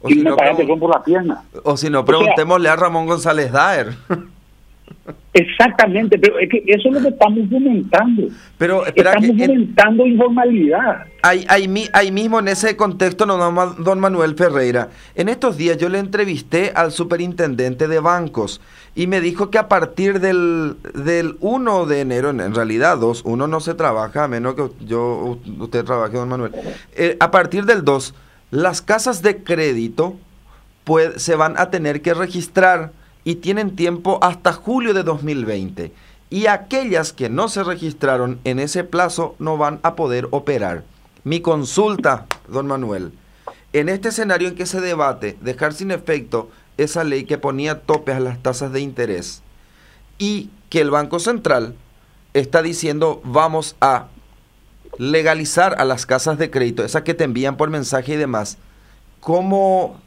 O 0.00 0.08
si, 0.08 0.16
no 0.16 0.30
me 0.30 0.36
pagas 0.36 0.56
te 0.56 0.64
rompo 0.64 0.88
la 0.88 1.02
pierna. 1.02 1.44
O 1.62 1.76
si 1.76 1.88
no, 1.90 2.04
preguntémosle 2.04 2.68
a 2.68 2.76
Ramón 2.76 3.06
González 3.06 3.52
Daer. 3.52 3.88
Exactamente, 5.32 6.18
pero 6.18 6.38
es 6.38 6.48
que 6.48 6.62
eso 6.66 6.88
es 6.88 6.94
lo 6.94 7.00
que 7.00 7.08
estamos 7.08 7.48
fomentando. 7.48 8.28
Pero 8.58 8.84
estamos 8.86 9.26
fomentando 9.26 10.06
informalidad. 10.06 11.06
Ahí, 11.22 11.44
ahí, 11.48 11.88
ahí, 11.92 12.10
mismo 12.10 12.38
en 12.38 12.48
ese 12.48 12.76
contexto, 12.76 13.26
don 13.26 14.00
Manuel 14.00 14.34
Ferreira, 14.34 14.88
en 15.14 15.28
estos 15.28 15.56
días 15.56 15.78
yo 15.78 15.88
le 15.88 15.98
entrevisté 15.98 16.72
al 16.74 16.92
superintendente 16.92 17.88
de 17.88 18.00
bancos 18.00 18.60
y 18.94 19.06
me 19.06 19.20
dijo 19.20 19.50
que 19.50 19.58
a 19.58 19.68
partir 19.68 20.20
del, 20.20 20.76
del 20.94 21.36
1 21.40 21.86
de 21.86 22.00
enero, 22.00 22.30
en, 22.30 22.54
realidad 22.54 22.98
2, 22.98 23.22
uno 23.24 23.46
no 23.46 23.60
se 23.60 23.74
trabaja, 23.74 24.24
a 24.24 24.28
menos 24.28 24.54
que 24.54 24.68
yo 24.84 25.38
usted 25.58 25.84
trabaje, 25.84 26.16
don 26.16 26.28
Manuel, 26.28 26.52
eh, 26.96 27.16
a 27.20 27.30
partir 27.30 27.64
del 27.66 27.84
2, 27.84 28.14
las 28.50 28.82
casas 28.82 29.22
de 29.22 29.44
crédito 29.44 30.16
pues, 30.84 31.22
se 31.22 31.36
van 31.36 31.56
a 31.56 31.70
tener 31.70 32.02
que 32.02 32.14
registrar 32.14 32.92
y 33.24 33.36
tienen 33.36 33.76
tiempo 33.76 34.18
hasta 34.22 34.52
julio 34.52 34.94
de 34.94 35.02
2020. 35.02 35.92
Y 36.30 36.46
aquellas 36.46 37.12
que 37.12 37.28
no 37.28 37.48
se 37.48 37.64
registraron 37.64 38.38
en 38.44 38.60
ese 38.60 38.84
plazo 38.84 39.34
no 39.38 39.56
van 39.56 39.80
a 39.82 39.96
poder 39.96 40.28
operar. 40.30 40.84
Mi 41.24 41.40
consulta, 41.40 42.26
don 42.48 42.66
Manuel, 42.66 43.12
en 43.72 43.88
este 43.88 44.08
escenario 44.08 44.48
en 44.48 44.54
que 44.54 44.66
se 44.66 44.80
debate 44.80 45.36
dejar 45.40 45.74
sin 45.74 45.90
efecto 45.90 46.50
esa 46.76 47.04
ley 47.04 47.24
que 47.24 47.38
ponía 47.38 47.80
topes 47.80 48.16
a 48.16 48.20
las 48.20 48.42
tasas 48.42 48.72
de 48.72 48.80
interés 48.80 49.42
y 50.18 50.50
que 50.70 50.80
el 50.80 50.90
Banco 50.90 51.18
Central 51.18 51.74
está 52.32 52.62
diciendo 52.62 53.20
vamos 53.24 53.76
a 53.80 54.06
legalizar 54.98 55.74
a 55.78 55.84
las 55.84 56.06
casas 56.06 56.38
de 56.38 56.50
crédito, 56.50 56.84
esas 56.84 57.02
que 57.02 57.14
te 57.14 57.24
envían 57.24 57.56
por 57.56 57.70
mensaje 57.70 58.14
y 58.14 58.16
demás, 58.16 58.58
¿cómo 59.20 60.00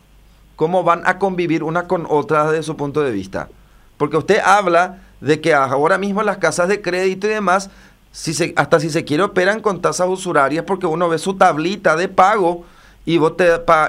cómo 0.56 0.84
van 0.84 1.02
a 1.06 1.20
convivir 1.20 1.63
una 1.63 1.88
con 1.88 2.06
otra 2.10 2.50
desde 2.52 2.63
su 2.63 2.78
punto 2.78 3.02
de 3.02 3.12
vista. 3.12 3.50
Porque 3.98 4.18
usted 4.18 4.39
habla 4.44 5.00
de 5.22 5.39
que 5.39 5.54
ahora 5.54 5.98
mismo 5.98 6.22
las 6.24 6.38
casas 6.38 6.68
de 6.68 6.82
crédito 6.82 7.28
y 7.28 7.32
demás, 7.32 7.72
si 8.12 8.34
se, 8.34 8.54
hasta 8.56 8.80
si 8.80 8.89
se 8.89 9.06
quiere 9.06 9.24
operan 9.24 9.62
con 9.62 9.82
tasas 9.82 10.08
usurarias 10.08 10.66
porque 10.66 10.86
uno 10.86 11.10
ve 11.10 11.18
su 11.18 11.36
tablita 11.36 11.96
de 11.96 12.10
pago 12.10 12.66
y 13.06 13.18
vos 13.18 13.36
te 13.38 13.46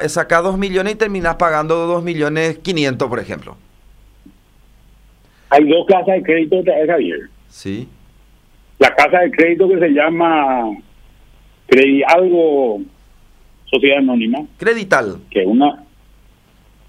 sacas 0.09 0.43
2 0.43 0.59
millones 0.59 0.95
y 0.95 0.97
terminas 0.97 1.37
pagando 1.37 1.87
2 1.87 2.03
millones 2.03 2.59
500, 2.59 3.09
por 3.09 3.21
ejemplo. 3.21 3.57
Hay 5.51 5.69
dos 5.69 5.87
casas 5.87 6.17
de 6.17 6.23
crédito, 6.23 6.57
Javier. 6.87 7.29
Sí. 7.49 7.89
La 8.79 8.93
casa 8.95 9.21
de 9.21 9.31
crédito 9.31 9.69
que 9.69 9.79
se 9.79 9.89
llama 9.91 10.65
algo 12.09 12.81
Sociedad 13.67 13.99
Anónima. 13.99 14.41
Credital. 14.59 15.19
Que 15.31 15.47
una 15.47 15.84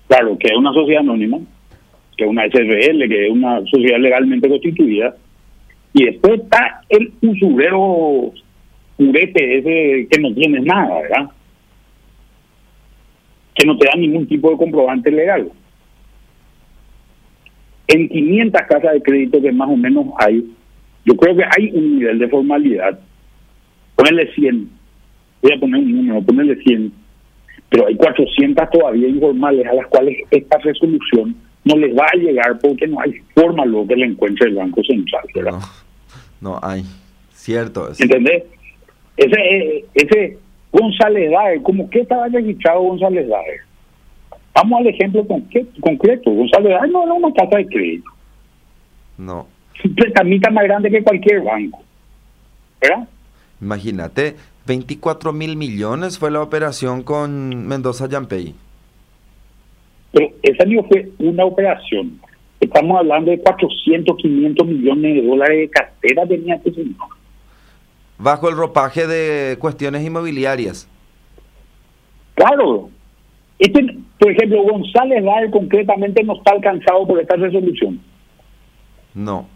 Claro, 0.08 0.38
que 0.38 0.48
es 0.48 0.56
una 0.56 0.72
sociedad 0.74 1.02
anónima, 1.02 1.40
que 2.16 2.24
es 2.24 2.30
una 2.30 2.46
SRL, 2.46 3.08
que 3.08 3.26
es 3.26 3.32
una 3.32 3.60
sociedad 3.66 4.00
legalmente 4.00 4.48
constituida, 4.48 5.16
y 5.94 6.06
después 6.06 6.42
está 6.42 6.82
el 6.90 7.12
usurero 7.22 8.34
purete 8.98 9.58
ese 9.58 10.08
que 10.10 10.22
no 10.22 10.34
tiene 10.34 10.60
nada, 10.62 11.02
¿verdad? 11.02 11.32
Que 13.54 13.66
no 13.66 13.78
te 13.78 13.88
da 13.88 13.94
ningún 13.98 14.28
tipo 14.28 14.52
de 14.52 14.58
comprobante 14.58 15.10
legal. 15.12 15.50
En 17.88 18.10
500 18.10 18.62
casas 18.64 18.94
de 18.94 19.02
crédito 19.02 19.42
que 19.42 19.52
más 19.52 19.70
o 19.70 19.78
menos 19.78 20.08
hay, 20.18 20.46
yo 21.06 21.16
creo 21.16 21.36
que 21.36 21.44
hay 21.44 21.72
un 21.74 22.00
nivel 22.00 22.20
de 22.20 22.28
formalidad. 22.28 23.00
Ponerle 23.96 24.34
100. 24.34 24.70
Voy 25.42 25.54
a 25.54 25.60
poner 25.60 25.82
un 25.82 25.92
número, 25.96 26.22
ponerle 26.24 26.56
100 26.58 27.05
pero 27.76 27.88
hay 27.88 27.96
400 27.98 28.70
todavía 28.70 29.10
informales 29.10 29.68
a 29.68 29.74
las 29.74 29.88
cuales 29.88 30.18
esta 30.32 30.58
resolución 30.60 31.36
no 31.66 31.76
les 31.76 31.94
va 31.94 32.06
a 32.06 32.16
llegar 32.16 32.58
porque 32.60 32.88
no 32.88 33.02
hay 33.02 33.16
forma 33.34 33.66
luego 33.66 33.88
que 33.90 33.98
le 33.98 34.06
encuentre 34.06 34.48
el 34.48 34.56
Banco 34.56 34.82
Central. 34.86 35.26
No, 35.44 35.60
no 36.40 36.60
hay, 36.64 36.86
cierto. 37.34 37.90
¿Entendés? 38.00 38.46
Ese, 39.18 39.84
ese 39.94 40.38
González 40.72 41.30
Daer, 41.30 41.62
¿cómo 41.64 41.90
que 41.90 42.00
estaba 42.00 42.30
registrado 42.30 42.80
González 42.80 43.28
Daer? 43.28 43.60
Vamos 44.54 44.80
al 44.80 44.88
ejemplo 44.88 45.28
concreto. 45.28 46.32
González 46.32 46.70
Daer 46.70 46.90
no 46.90 47.04
era 47.04 47.14
una 47.14 47.34
casa 47.34 47.58
de 47.58 47.68
crédito. 47.68 48.10
No. 49.18 49.48
Prestamita 49.98 50.50
más 50.50 50.64
grande 50.64 50.90
que 50.90 51.04
cualquier 51.04 51.42
banco. 51.42 51.84
¿Verdad? 52.80 53.06
Imagínate, 53.60 54.38
24 54.66 55.32
mil 55.32 55.56
millones 55.58 56.18
fue 56.18 56.32
la 56.32 56.42
operación 56.42 57.04
con 57.04 57.68
Mendoza 57.68 58.08
Yampey. 58.08 58.56
Pero 60.12 60.30
esa 60.42 60.66
no 60.66 60.84
fue 60.84 61.10
una 61.20 61.46
operación. 61.46 62.20
Estamos 62.60 62.98
hablando 62.98 63.32
de 63.32 63.40
400, 63.40 64.18
500 64.18 64.68
millones 64.68 65.16
de 65.16 65.28
dólares 65.28 65.58
de 65.60 65.70
cartera 65.70 66.26
tenía 66.26 66.56
ese 66.56 66.74
señor. 66.74 66.96
Bajo 68.18 68.50
el 68.50 68.56
ropaje 68.56 69.08
de 69.08 69.58
cuestiones 69.60 70.04
inmobiliarias. 70.04 70.90
Claro. 72.34 72.90
Este, 73.60 73.86
por 74.20 74.32
ejemplo, 74.32 74.64
González 74.64 75.24
Valle 75.24 75.52
concretamente 75.52 76.24
no 76.24 76.38
está 76.38 76.54
alcanzado 76.54 77.06
por 77.06 77.20
esta 77.20 77.36
resolución. 77.36 78.00
No. 79.14 79.48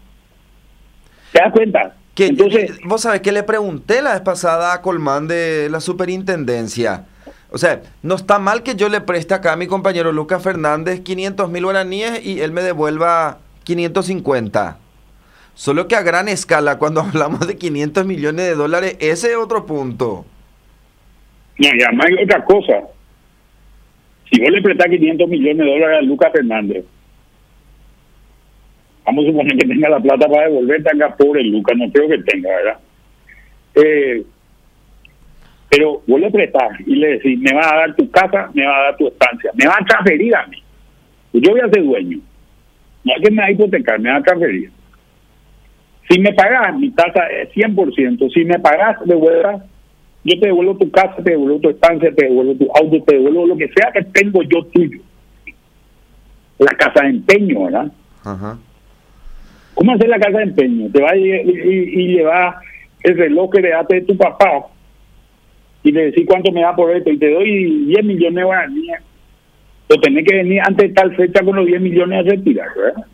¿Te 1.32 1.40
das 1.40 1.52
cuenta? 1.52 1.96
Entonces, 2.16 2.78
vos 2.84 3.00
sabés 3.00 3.20
que 3.20 3.32
le 3.32 3.42
pregunté 3.42 4.02
la 4.02 4.12
vez 4.12 4.20
pasada 4.20 4.74
a 4.74 4.82
Colmán 4.82 5.26
de 5.26 5.68
la 5.70 5.80
superintendencia. 5.80 7.06
O 7.50 7.58
sea, 7.58 7.82
no 8.02 8.14
está 8.14 8.38
mal 8.38 8.62
que 8.62 8.74
yo 8.76 8.88
le 8.88 9.00
preste 9.00 9.34
acá 9.34 9.52
a 9.52 9.56
mi 9.56 9.66
compañero 9.66 10.12
Lucas 10.12 10.42
Fernández 10.42 11.00
500 11.00 11.50
mil 11.50 11.64
guaraníes 11.64 12.24
y 12.24 12.40
él 12.40 12.52
me 12.52 12.62
devuelva 12.62 13.38
550. 13.64 14.78
Solo 15.54 15.88
que 15.88 15.96
a 15.96 16.02
gran 16.02 16.28
escala, 16.28 16.78
cuando 16.78 17.00
hablamos 17.02 17.46
de 17.46 17.56
500 17.56 18.06
millones 18.06 18.46
de 18.46 18.54
dólares, 18.54 18.96
ese 19.00 19.30
es 19.30 19.36
otro 19.36 19.66
punto. 19.66 20.24
No, 21.58 21.68
y 21.68 21.82
además 21.82 22.06
hay 22.06 22.24
otra 22.24 22.44
cosa. 22.44 22.80
Si 24.30 24.40
vos 24.40 24.50
le 24.50 24.62
prestás 24.62 24.86
500 24.88 25.28
millones 25.28 25.58
de 25.58 25.72
dólares 25.72 25.98
a 25.98 26.02
Lucas 26.02 26.32
Fernández 26.32 26.84
vamos 29.04 29.24
a 29.24 29.28
suponer 29.28 29.56
que 29.56 29.68
tenga 29.68 29.88
la 29.88 30.00
plata 30.00 30.28
para 30.28 30.48
devolver, 30.48 30.82
tenga 30.82 31.16
pobre 31.16 31.44
Lucas, 31.44 31.76
no 31.76 31.90
creo 31.90 32.08
que 32.08 32.18
tenga, 32.18 32.48
¿verdad? 32.50 32.78
Eh, 33.74 34.24
pero 35.70 36.02
vos 36.06 36.20
le 36.20 36.30
prestás 36.30 36.80
y 36.84 36.96
le 36.96 37.12
decís, 37.12 37.38
me 37.38 37.54
va 37.54 37.72
a 37.72 37.76
dar 37.78 37.96
tu 37.96 38.10
casa, 38.10 38.50
me 38.54 38.66
va 38.66 38.76
a 38.76 38.82
dar 38.84 38.96
tu 38.96 39.06
estancia, 39.06 39.50
me 39.54 39.66
va 39.66 39.76
a 39.80 39.84
transferir 39.84 40.34
a 40.34 40.46
mí. 40.46 40.62
Yo 41.32 41.52
voy 41.52 41.60
a 41.60 41.68
ser 41.68 41.84
dueño. 41.84 42.18
No 43.04 43.12
es 43.14 43.22
que 43.22 43.30
me 43.30 43.42
va 43.42 43.46
a 43.46 43.52
hipotecar, 43.52 44.00
me 44.00 44.10
va 44.10 44.16
a 44.16 44.22
transferir. 44.22 44.70
Si 46.08 46.18
me 46.18 46.32
pagas, 46.32 46.76
mi 46.76 46.90
tasa 46.90 47.26
es 47.28 47.50
100%. 47.54 48.32
Si 48.34 48.44
me 48.44 48.58
pagas 48.58 48.96
de 49.06 49.14
vuelta, 49.14 49.64
yo 50.24 50.40
te 50.40 50.46
devuelvo 50.46 50.76
tu 50.76 50.90
casa, 50.90 51.14
te 51.22 51.30
devuelvo 51.30 51.60
tu 51.60 51.70
estancia, 51.70 52.12
te 52.14 52.24
devuelvo 52.24 52.54
tu 52.56 52.68
auto, 52.74 53.04
te 53.04 53.14
devuelvo 53.14 53.46
lo 53.46 53.56
que 53.56 53.68
sea 53.68 53.92
que 53.92 54.02
tengo 54.02 54.42
yo 54.42 54.64
tuyo. 54.66 55.00
La 56.58 56.72
casa 56.76 57.04
de 57.04 57.10
empeño, 57.10 57.64
¿verdad? 57.64 57.92
Ajá. 58.24 58.58
¿Cómo 59.74 59.92
hacer 59.92 60.08
la 60.08 60.18
casa 60.18 60.38
de 60.38 60.44
empeño? 60.44 60.90
Te 60.90 61.00
va 61.00 61.16
y, 61.16 61.30
y, 61.30 62.08
lleva 62.08 62.60
el 63.02 63.16
reloj 63.16 63.50
que 63.50 63.62
le 63.62 63.70
daste 63.70 63.94
de 63.96 64.02
tu 64.02 64.16
papá 64.16 64.66
y 65.82 65.92
le 65.92 66.06
decís 66.06 66.26
cuánto 66.26 66.52
me 66.52 66.60
da 66.60 66.74
por 66.74 66.94
esto 66.94 67.10
y 67.10 67.18
te 67.18 67.30
doy 67.30 67.86
10 67.86 68.04
millones 68.04 68.34
de 68.34 68.44
guaraníes. 68.44 69.00
O 69.88 70.00
tenés 70.00 70.24
que 70.24 70.36
venir 70.36 70.60
antes 70.60 70.88
de 70.88 70.94
tal 70.94 71.16
fecha 71.16 71.42
con 71.44 71.56
los 71.56 71.66
10 71.66 71.80
millones 71.80 72.20
a 72.20 72.30
retirar, 72.30 72.68
¿verdad? 72.76 73.04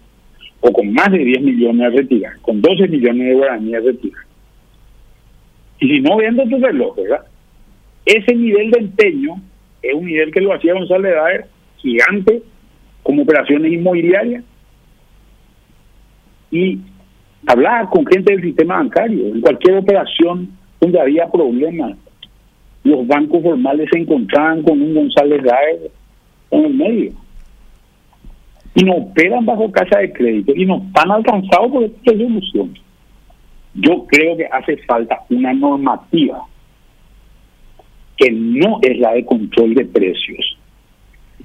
O 0.60 0.72
con 0.72 0.92
más 0.92 1.10
de 1.10 1.18
10 1.18 1.42
millones 1.42 1.86
a 1.86 1.90
retirar, 1.90 2.38
con 2.42 2.60
12 2.60 2.88
millones 2.88 3.28
de 3.28 3.34
guaraníes 3.34 3.76
a 3.76 3.84
retirar. 3.84 4.22
Y 5.80 5.88
si 5.88 6.00
no, 6.00 6.16
viendo 6.16 6.42
tu 6.44 6.58
reloj, 6.58 6.96
¿verdad? 6.96 7.26
Ese 8.04 8.34
nivel 8.34 8.70
de 8.70 8.80
empeño 8.80 9.36
es 9.82 9.94
un 9.94 10.06
nivel 10.06 10.32
que 10.32 10.40
lo 10.40 10.52
hacía 10.52 10.74
González 10.74 11.14
Daer 11.14 11.46
gigante 11.78 12.42
como 13.02 13.22
operaciones 13.22 13.72
inmobiliarias 13.72 14.44
y 16.50 16.78
hablaba 17.46 17.88
con 17.90 18.06
gente 18.06 18.32
del 18.32 18.42
sistema 18.42 18.76
bancario. 18.76 19.26
En 19.26 19.40
cualquier 19.40 19.78
operación 19.78 20.50
donde 20.80 21.00
había 21.00 21.28
problemas, 21.28 21.96
los 22.84 23.06
bancos 23.06 23.42
formales 23.42 23.88
se 23.92 23.98
encontraban 23.98 24.62
con 24.62 24.80
un 24.80 24.94
González 24.94 25.42
Daer 25.42 25.90
en 26.50 26.64
el 26.64 26.74
medio. 26.74 27.12
Y 28.74 28.84
no 28.84 28.92
operan 28.94 29.46
bajo 29.46 29.72
casa 29.72 29.98
de 29.98 30.12
crédito 30.12 30.52
y 30.54 30.66
no 30.66 30.76
están 30.86 31.10
alcanzados 31.10 31.72
por 31.72 31.84
esta 31.84 32.12
resolución. 32.12 32.74
Yo 33.74 34.06
creo 34.06 34.36
que 34.36 34.46
hace 34.46 34.76
falta 34.78 35.20
una 35.30 35.52
normativa 35.52 36.42
que 38.16 38.30
no 38.30 38.78
es 38.82 38.98
la 38.98 39.12
de 39.12 39.24
control 39.24 39.74
de 39.74 39.84
precios. 39.84 40.58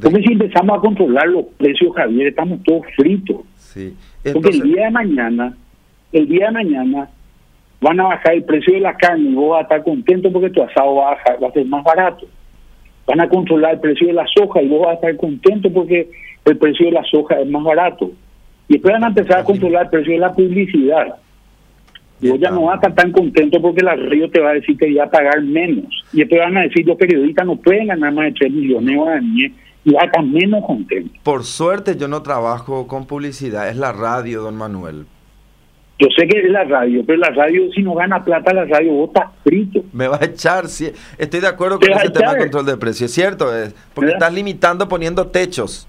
Porque 0.01 0.23
si 0.23 0.33
empezamos 0.33 0.77
a 0.77 0.81
controlar 0.81 1.27
los 1.27 1.45
precios, 1.57 1.93
Javier, 1.95 2.27
estamos 2.27 2.63
todos 2.63 2.85
fritos. 2.95 3.41
Sí. 3.73 3.95
Porque 4.34 4.49
el 4.49 4.62
día 4.62 4.86
de 4.86 4.91
mañana, 4.91 5.53
el 6.12 6.27
día 6.27 6.47
de 6.47 6.51
mañana 6.51 7.10
van 7.79 7.99
a 7.99 8.03
bajar 8.03 8.34
el 8.34 8.43
precio 8.43 8.73
de 8.73 8.81
la 8.81 8.95
carne 8.95 9.29
y 9.29 9.34
vos 9.34 9.51
vas 9.51 9.60
a 9.60 9.63
estar 9.63 9.84
contento 9.84 10.31
porque 10.31 10.49
tu 10.49 10.62
asado 10.62 10.95
va 10.95 11.13
a, 11.13 11.38
va 11.41 11.47
a 11.47 11.51
ser 11.51 11.65
más 11.65 11.84
barato. 11.84 12.27
Van 13.07 13.19
a 13.19 13.29
controlar 13.29 13.73
el 13.73 13.79
precio 13.79 14.07
de 14.07 14.13
la 14.13 14.25
soja 14.27 14.62
y 14.62 14.67
vos 14.67 14.81
vas 14.81 14.91
a 14.91 14.93
estar 14.95 15.17
contento 15.17 15.71
porque 15.71 16.10
el 16.45 16.57
precio 16.57 16.86
de 16.86 16.91
la 16.91 17.03
soja 17.03 17.39
es 17.39 17.49
más 17.49 17.63
barato. 17.63 18.12
Y 18.67 18.73
después 18.73 18.93
van 18.93 19.03
a 19.05 19.07
empezar 19.07 19.39
a 19.39 19.43
controlar 19.43 19.86
el 19.86 19.89
precio 19.89 20.13
de 20.13 20.19
la 20.19 20.34
publicidad. 20.34 21.15
Y 22.21 22.29
vos 22.29 22.39
ya 22.39 22.51
no 22.51 22.63
vas 22.63 22.73
a 22.73 22.75
estar 22.75 22.93
tan 22.93 23.12
contento 23.12 23.60
porque 23.60 23.81
la 23.81 23.95
radio 23.95 24.29
te 24.29 24.39
va 24.39 24.51
a 24.51 24.53
decir 24.53 24.77
que 24.77 24.93
va 24.93 25.05
a 25.05 25.10
pagar 25.10 25.41
menos. 25.41 26.05
Y 26.13 26.17
después 26.17 26.39
van 26.39 26.57
a 26.57 26.62
decir 26.62 26.86
los 26.86 26.97
periodistas 26.97 27.47
no 27.47 27.55
pueden 27.55 27.88
ganar 27.88 28.13
más 28.13 28.25
de 28.25 28.34
3 28.34 28.51
millones 28.51 28.95
de 28.95 29.12
años 29.12 29.51
y 29.84 29.94
va 29.94 30.02
a 30.02 30.06
estar 30.06 30.24
menos 30.24 30.65
contento. 30.65 31.13
Por 31.24 31.44
suerte 31.44 31.96
yo 31.98 32.08
no 32.08 32.22
trabajo 32.22 32.88
con 32.88 33.06
publicidad, 33.06 33.70
es 33.70 33.78
la 33.78 33.91
radio, 33.91 34.41
don 34.41 34.56
Manuel. 34.56 35.06
Yo 36.00 36.08
sé 36.17 36.28
que 36.28 36.39
es 36.39 36.50
la 36.50 36.63
radio, 36.63 37.04
pero 37.06 37.20
la 37.20 37.30
radio, 37.30 37.72
si 37.74 37.84
no 37.84 37.94
gana 37.94 38.24
plata, 38.24 38.54
la 38.54 38.65
radio 38.65 38.91
vota 38.91 39.32
frito. 39.44 39.84
Me 39.94 40.08
va 40.08 40.17
a 40.20 40.26
echar, 40.26 40.67
sí. 40.67 40.89
Estoy 41.20 41.41
de 41.41 41.48
acuerdo 41.48 41.80
con 41.80 41.91
ese 41.91 42.10
tema 42.10 42.34
de 42.34 42.39
control 42.39 42.65
de 42.65 42.78
precios, 42.78 43.12
es 43.12 43.13
cierto, 43.13 43.56
es 43.56 43.76
porque 43.94 44.12
estás 44.12 44.34
limitando 44.34 44.88
poniendo 44.88 45.28
techos. 45.28 45.88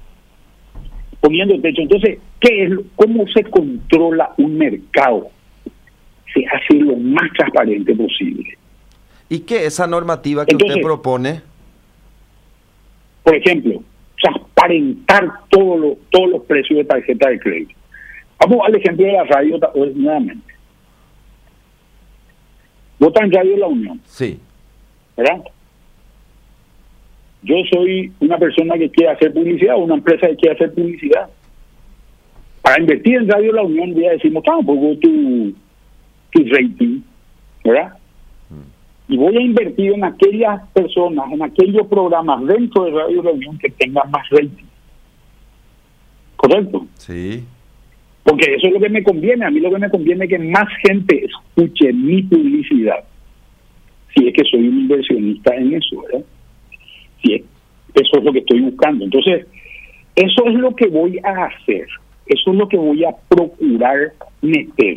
Poniendo 1.20 1.58
techos. 1.62 1.84
Entonces, 1.84 2.18
¿qué 2.40 2.64
es, 2.64 2.72
¿cómo 2.94 3.24
se 3.28 3.44
controla 3.44 4.32
un 4.36 4.58
mercado? 4.58 5.28
Se 6.34 6.44
hace 6.46 6.82
lo 6.82 6.96
más 6.96 7.30
transparente 7.34 7.94
posible. 7.94 8.58
¿Y 9.30 9.40
qué 9.40 9.64
esa 9.64 9.86
normativa 9.86 10.44
que 10.44 10.56
usted 10.56 10.82
propone? 10.82 11.40
Por 13.22 13.36
ejemplo, 13.36 13.82
transparentar 14.20 15.28
todos 15.48 15.98
todos 16.10 16.30
los 16.30 16.42
precios 16.42 16.78
de 16.78 16.84
tarjeta 16.84 17.28
de 17.28 17.38
crédito 17.38 17.74
Vamos 18.38 18.66
al 18.66 18.74
ejemplo 18.74 19.06
de 19.06 19.12
la 19.12 19.24
radio 19.24 19.58
nuevamente. 19.94 20.52
Vota 22.98 23.24
en 23.24 23.32
Radio 23.32 23.56
La 23.56 23.66
Unión. 23.68 24.00
Sí. 24.04 24.38
¿Verdad? 25.16 25.42
Yo 27.42 27.56
soy 27.72 28.12
una 28.20 28.38
persona 28.38 28.76
que 28.78 28.90
quiere 28.90 29.12
hacer 29.12 29.32
publicidad, 29.32 29.76
una 29.76 29.94
empresa 29.94 30.26
que 30.28 30.36
quiere 30.36 30.54
hacer 30.54 30.74
publicidad. 30.74 31.28
Para 32.62 32.80
invertir 32.80 33.16
en 33.16 33.28
Radio 33.28 33.52
La 33.52 33.62
Unión, 33.62 33.94
ya 33.94 34.10
decimos, 34.10 34.42
ah, 34.48 34.58
pues 34.64 35.00
tu, 35.00 35.52
tu 36.30 36.44
rating, 36.46 37.00
¿verdad? 37.64 37.96
Y 39.08 39.16
voy 39.16 39.36
a 39.36 39.40
invertir 39.40 39.92
en 39.92 40.04
aquellas 40.04 40.68
personas, 40.70 41.30
en 41.32 41.42
aquellos 41.42 41.86
programas 41.86 42.46
dentro 42.46 42.84
de 42.84 42.92
Radio 42.92 43.22
La 43.22 43.32
Unión 43.32 43.58
que 43.58 43.70
tengan 43.70 44.10
más 44.10 44.28
rating. 44.30 44.66
¿Correcto? 46.36 46.86
Sí. 46.96 47.44
Porque 48.24 48.54
eso 48.54 48.68
es 48.68 48.72
lo 48.72 48.80
que 48.80 48.88
me 48.88 49.02
conviene. 49.02 49.44
A 49.44 49.50
mí 49.50 49.60
lo 49.60 49.70
que 49.70 49.78
me 49.78 49.90
conviene 49.90 50.24
es 50.24 50.30
que 50.30 50.38
más 50.38 50.68
gente 50.86 51.24
escuche 51.24 51.92
mi 51.92 52.22
publicidad. 52.22 53.04
Si 54.14 54.28
es 54.28 54.34
que 54.34 54.44
soy 54.44 54.68
un 54.68 54.80
inversionista 54.80 55.54
en 55.56 55.74
eso, 55.74 56.02
¿verdad? 56.02 56.24
Si 57.22 57.34
eso 57.34 58.18
es 58.18 58.24
lo 58.24 58.32
que 58.32 58.38
estoy 58.38 58.60
buscando. 58.60 59.04
Entonces, 59.04 59.46
eso 60.14 60.46
es 60.46 60.54
lo 60.54 60.74
que 60.74 60.86
voy 60.88 61.18
a 61.24 61.44
hacer. 61.46 61.86
Eso 62.26 62.52
es 62.52 62.56
lo 62.56 62.68
que 62.68 62.76
voy 62.76 63.04
a 63.04 63.14
procurar 63.28 64.12
meter. 64.40 64.96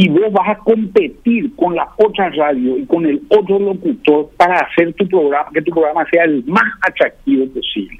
Y 0.00 0.08
vos 0.10 0.30
vas 0.30 0.50
a 0.50 0.58
competir 0.58 1.56
con 1.56 1.74
la 1.74 1.88
otra 1.96 2.30
radio 2.30 2.78
y 2.78 2.86
con 2.86 3.04
el 3.04 3.20
otro 3.30 3.58
locutor 3.58 4.30
para 4.36 4.60
hacer 4.60 4.92
tu 4.92 5.08
programa, 5.08 5.50
que 5.52 5.60
tu 5.60 5.72
programa 5.72 6.06
sea 6.08 6.22
el 6.22 6.44
más 6.44 6.72
atractivo 6.88 7.48
posible. 7.48 7.98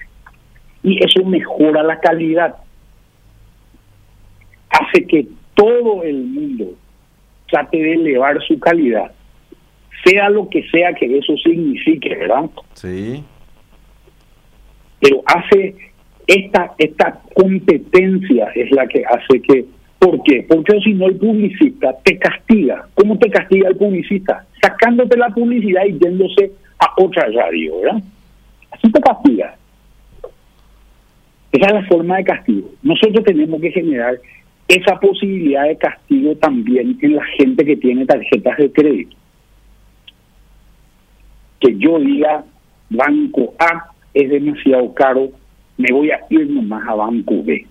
Y 0.85 1.05
eso 1.05 1.25
mejora 1.25 1.83
la 1.83 1.99
calidad 1.99 2.55
hace 4.71 5.05
que 5.09 5.27
todo 5.55 6.05
el 6.05 6.23
mundo 6.23 6.67
trate 7.51 7.79
de 7.79 7.95
elevar 7.95 8.41
su 8.47 8.61
calidad, 8.61 9.11
sea 10.05 10.31
lo 10.31 10.49
que 10.49 10.63
sea 10.69 10.93
que 10.95 11.19
eso 11.19 11.37
signifique, 11.39 12.15
¿verdad? 12.15 12.49
Sí. 12.75 13.25
Pero 15.01 15.21
hace 15.27 15.75
esta 16.29 16.75
esta 16.79 17.21
competencia 17.35 18.53
es 18.55 18.71
la 18.71 18.87
que 18.87 19.03
hace 19.05 19.43
que 19.43 19.65
¿Por 19.99 20.23
qué? 20.23 20.45
Porque 20.49 20.79
si 20.81 20.95
no 20.95 21.07
el 21.07 21.17
publicista 21.17 21.97
te 22.05 22.19
castiga. 22.19 22.87
¿Cómo 22.95 23.19
te 23.19 23.31
castiga 23.31 23.69
el 23.69 23.77
publicista? 23.77 24.47
Sacándote 24.61 25.17
la 25.17 25.29
publicidad 25.31 25.85
y 25.87 25.99
yéndose 25.99 26.53
a 26.79 27.03
otra 27.03 27.27
radio, 27.27 27.81
¿verdad? 27.81 28.03
Así 28.71 28.93
te 28.93 29.01
castiga. 29.01 29.57
Esa 31.51 31.67
es 31.67 31.73
la 31.73 31.87
forma 31.87 32.19
de 32.19 32.25
castigo. 32.25 32.71
Nosotros 32.83 33.25
tenemos 33.25 33.61
que 33.61 33.73
generar 33.73 34.21
esa 34.69 35.01
posibilidad 35.01 35.67
de 35.67 35.77
castigo 35.77 36.37
también 36.37 36.99
en 37.01 37.17
la 37.17 37.25
gente 37.39 37.65
que 37.65 37.77
tiene 37.77 38.05
tarjetas 38.05 38.59
de 38.59 38.71
crédito. 38.71 39.17
Que 41.61 41.77
yo 41.79 41.99
diga, 41.99 42.45
banco 42.91 43.55
A 43.59 43.91
es 44.15 44.31
demasiado 44.31 44.93
caro, 44.95 45.31
me 45.79 45.89
voy 45.91 46.11
a 46.11 46.21
ir 46.31 46.49
nomás 46.51 46.87
a 46.87 46.95
banco 46.95 47.43
B. 47.43 47.67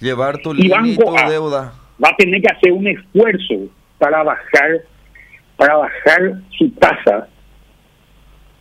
Llevar 0.00 0.38
tu 0.38 0.54
y 0.54 0.68
tu 0.96 1.12
deuda. 1.28 1.72
Va 2.02 2.10
a 2.10 2.16
tener 2.16 2.40
que 2.40 2.48
hacer 2.48 2.72
un 2.72 2.86
esfuerzo 2.86 3.68
para 3.98 4.22
bajar, 4.22 4.82
para 5.56 5.76
bajar 5.76 6.40
su 6.56 6.70
tasa 6.70 7.28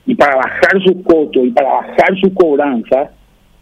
y 0.06 0.16
para 0.16 0.36
bajar 0.36 0.82
su 0.84 1.04
costo 1.04 1.46
y 1.46 1.52
para 1.52 1.70
bajar 1.70 2.18
su 2.20 2.34
cobranza 2.34 3.12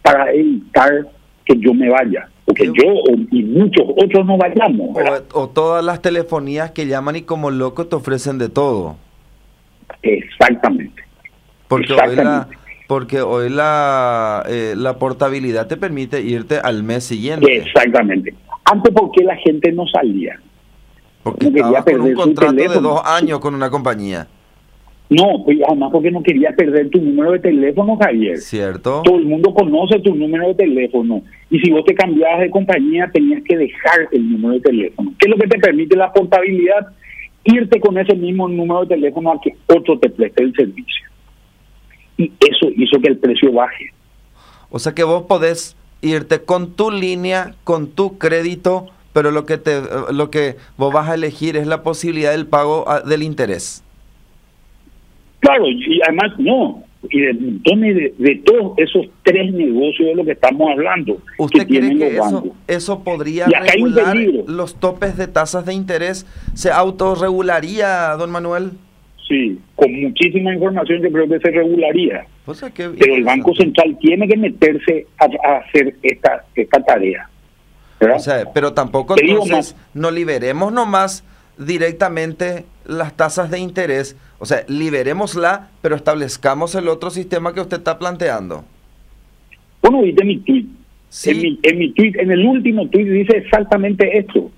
para 0.02 0.32
evitar 0.32 1.06
que 1.44 1.58
yo 1.58 1.74
me 1.74 1.90
vaya 1.90 2.28
porque 2.46 2.66
yo 2.66 2.94
y 3.32 3.42
muchos 3.42 3.84
otros 3.88 4.24
no 4.24 4.38
vayamos. 4.38 4.96
O, 5.34 5.48
todas 5.48 5.84
las 5.84 6.00
telefonías 6.00 6.70
que 6.70 6.86
llaman 6.86 7.16
y 7.16 7.22
como 7.22 7.50
loco 7.50 7.88
te 7.88 7.96
ofrecen 7.96 8.38
de 8.38 8.48
todo. 8.48 8.96
Exactamente. 10.02 11.02
Porque 11.66 11.92
hoy 11.92 12.14
la, 12.14 12.48
porque 12.86 13.20
hoy 13.20 13.50
la, 13.50 14.44
eh, 14.48 14.74
la 14.76 14.98
portabilidad 14.98 15.66
te 15.66 15.76
permite 15.76 16.20
irte 16.20 16.58
al 16.58 16.82
mes 16.82 17.04
siguiente. 17.04 17.56
Exactamente. 17.56 18.34
Antes, 18.64 18.92
porque 18.94 19.24
la 19.24 19.36
gente 19.36 19.72
no 19.72 19.86
salía? 19.86 20.40
Porque 21.22 21.46
estaba 21.46 21.82
con 21.84 22.00
un 22.00 22.14
contrato 22.14 22.54
de 22.54 22.68
dos 22.80 23.00
años 23.04 23.40
con 23.40 23.54
una 23.54 23.70
compañía. 23.70 24.28
No, 25.08 25.44
pues 25.44 25.58
además 25.66 25.90
porque 25.92 26.10
no 26.10 26.22
quería 26.22 26.50
perder 26.56 26.90
tu 26.90 27.00
número 27.00 27.32
de 27.32 27.38
teléfono, 27.38 27.96
Javier. 27.96 28.38
Cierto. 28.38 29.02
Todo 29.04 29.16
el 29.16 29.26
mundo 29.26 29.54
conoce 29.54 30.00
tu 30.00 30.14
número 30.14 30.48
de 30.48 30.54
teléfono. 30.54 31.22
Y 31.48 31.60
si 31.60 31.70
vos 31.70 31.84
te 31.84 31.94
cambiabas 31.94 32.40
de 32.40 32.50
compañía, 32.50 33.08
tenías 33.12 33.42
que 33.44 33.56
dejar 33.56 34.08
el 34.10 34.32
número 34.32 34.54
de 34.54 34.60
teléfono. 34.60 35.12
¿Qué 35.18 35.28
es 35.28 35.30
lo 35.30 35.36
que 35.36 35.48
te 35.48 35.58
permite 35.58 35.96
la 35.96 36.12
portabilidad? 36.12 36.88
Irte 37.44 37.78
con 37.78 37.96
ese 37.98 38.16
mismo 38.16 38.48
número 38.48 38.80
de 38.80 38.96
teléfono 38.96 39.30
a 39.30 39.40
que 39.40 39.54
otro 39.68 39.96
te 40.00 40.10
preste 40.10 40.42
el 40.42 40.52
servicio. 40.54 41.06
Y 42.16 42.32
eso 42.40 42.68
hizo 42.74 43.00
que 43.00 43.08
el 43.08 43.18
precio 43.18 43.52
baje. 43.52 43.92
O 44.70 44.78
sea 44.78 44.94
que 44.94 45.04
vos 45.04 45.24
podés 45.24 45.76
irte 46.02 46.42
con 46.42 46.72
tu 46.72 46.90
línea, 46.90 47.54
con 47.64 47.88
tu 47.88 48.18
crédito, 48.18 48.86
pero 49.12 49.30
lo 49.30 49.46
que 49.46 49.58
te 49.58 49.80
lo 50.12 50.30
que 50.30 50.56
vos 50.76 50.92
vas 50.92 51.08
a 51.08 51.14
elegir 51.14 51.56
es 51.56 51.66
la 51.66 51.82
posibilidad 51.82 52.32
del 52.32 52.46
pago 52.46 52.84
ah, 52.86 53.00
del 53.00 53.22
interés. 53.22 53.82
Claro, 55.40 55.66
y 55.68 56.00
además 56.02 56.32
no, 56.38 56.82
y 57.10 57.20
de, 57.20 57.32
de, 57.32 58.14
de 58.18 58.42
todos 58.44 58.78
esos 58.78 59.06
tres 59.22 59.52
negocios 59.52 60.08
de 60.08 60.14
lo 60.14 60.24
que 60.24 60.32
estamos 60.32 60.70
hablando. 60.70 61.18
¿Usted 61.38 61.66
que 61.66 61.78
cree 61.78 61.98
que 61.98 62.16
eso, 62.16 62.54
eso, 62.66 63.04
podría 63.04 63.46
regular 63.46 64.16
los 64.46 64.78
topes 64.78 65.16
de 65.16 65.28
tasas 65.28 65.66
de 65.66 65.74
interés? 65.74 66.26
¿Se 66.54 66.70
autorregularía, 66.70 68.10
don 68.18 68.30
Manuel? 68.30 68.72
Sí, 69.28 69.58
con 69.74 69.92
muchísima 70.00 70.54
información 70.54 71.02
yo 71.02 71.10
creo 71.10 71.28
que 71.28 71.40
se 71.40 71.50
regularía. 71.50 72.26
Pero 72.44 73.14
el 73.14 73.24
Banco 73.24 73.54
Central 73.56 73.96
tiene 74.00 74.28
que 74.28 74.36
meterse 74.36 75.06
a, 75.18 75.56
hacer 75.56 75.96
esta, 76.02 76.44
esta 76.54 76.80
tarea. 76.84 77.28
O 78.00 78.18
sea, 78.20 78.44
pero 78.52 78.72
tampoco 78.72 79.16
entonces 79.18 79.74
no 79.94 80.10
liberemos 80.10 80.72
nomás 80.72 81.24
directamente 81.58 82.64
las 82.86 83.16
tasas 83.16 83.50
de 83.50 83.58
interés, 83.58 84.16
o 84.38 84.46
sea, 84.46 84.64
liberémosla, 84.68 85.70
pero 85.82 85.96
establezcamos 85.96 86.74
el 86.74 86.88
otro 86.88 87.10
sistema 87.10 87.54
que 87.54 87.60
usted 87.60 87.78
está 87.78 87.98
planteando. 87.98 88.64
Bueno, 89.82 90.02
viste 90.02 90.24
mi 90.24 90.38
tweet. 90.38 90.66
En, 91.24 91.40
mi, 91.40 91.58
en 91.62 91.78
mi 91.78 91.92
tweet, 91.92 92.12
en 92.18 92.30
el 92.30 92.44
último 92.44 92.88
tweet 92.88 93.06
dice 93.06 93.38
exactamente 93.38 94.18
esto. 94.18 94.50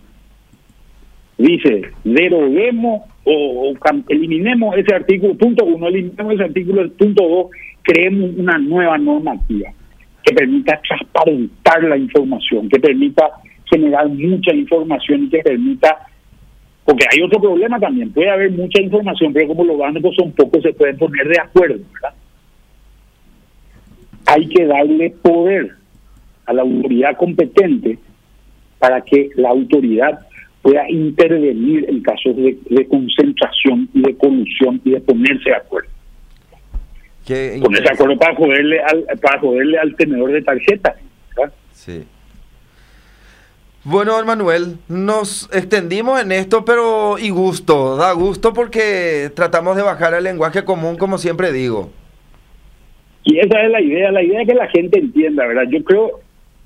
Dice, 1.39 1.83
deroguemos 2.03 3.03
o, 3.29 3.75
eliminemos 4.09 4.77
ese 4.77 4.95
artículo 4.95 5.35
punto 5.35 5.65
uno, 5.65 5.89
eliminemos 5.89 6.35
ese 6.35 6.45
artículo 6.45 6.91
punto 6.93 7.29
dos, 7.29 7.47
creemos 7.83 8.31
una 8.37 8.59
nueva 8.59 8.97
normativa 8.97 9.71
que 10.23 10.35
permita 10.35 10.81
transparentar 10.87 11.85
la 11.85 11.97
información, 11.97 12.69
que 12.69 12.81
permita 12.81 13.29
generar 13.71 14.09
mucha 14.09 14.53
información 14.55 15.25
y 15.25 15.29
que 15.29 15.39
permita 15.41 15.99
porque 16.85 17.05
hay 17.13 17.21
otro 17.21 17.39
problema 17.39 17.79
también, 17.79 18.11
puede 18.13 18.31
haber 18.31 18.51
mucha 18.51 18.81
información, 18.81 19.31
pero 19.35 19.49
como 19.49 19.63
los 19.63 19.77
bancos 19.77 20.17
son 20.17 20.33
pocos, 20.33 20.63
se 20.63 20.73
pueden 20.73 20.97
poner 20.97 21.29
de 21.29 21.39
acuerdo, 21.39 21.85
¿verdad? 21.93 22.15
Hay 24.25 24.49
que 24.49 24.65
darle 24.65 25.11
poder 25.11 25.73
a 26.47 26.55
la 26.55 26.63
autoridad 26.63 27.15
competente 27.19 27.99
para 28.79 29.03
que 29.03 29.29
la 29.37 29.51
autoridad 29.51 30.28
pueda 30.69 30.91
intervenir 30.91 31.87
en 31.89 32.03
casos 32.03 32.37
de, 32.37 32.87
concentración 32.89 33.89
y 33.95 34.03
de 34.03 34.15
colusión 34.19 34.79
y 34.85 34.91
de 34.91 35.01
ponerse 35.01 35.49
de 35.49 35.57
acuerdo. 35.57 35.89
Ponerse 37.27 37.85
de 37.85 37.91
acuerdo 37.91 38.19
para 38.19 38.35
joderle 38.35 38.81
al, 38.83 39.05
para 39.23 39.41
joderle 39.41 39.79
al 39.79 39.97
tenedor 39.97 40.31
de 40.31 40.43
tarjeta. 40.43 40.95
¿verdad? 41.35 41.55
Sí. 41.73 42.05
Bueno, 43.83 44.23
Manuel, 44.27 44.77
nos 44.89 45.49
extendimos 45.55 46.21
en 46.21 46.33
esto, 46.33 46.67
pero 46.67 47.19
y 47.19 47.31
gusto, 47.31 47.97
da 47.97 48.13
gusto 48.13 48.53
porque 48.53 49.31
tratamos 49.35 49.75
de 49.75 49.83
bajar 49.83 50.13
el 50.13 50.25
lenguaje 50.25 50.65
común, 50.65 50.99
como 50.99 51.17
siempre 51.17 51.51
digo. 51.51 51.91
Y 53.25 53.39
esa 53.39 53.63
es 53.63 53.71
la 53.71 53.81
idea, 53.81 54.13
la 54.13 54.23
idea 54.23 54.43
es 54.43 54.49
que 54.49 54.55
la 54.55 54.69
gente 54.69 54.99
entienda, 54.99 55.47
¿verdad? 55.47 55.65
Yo 55.71 55.83
creo, 55.83 56.21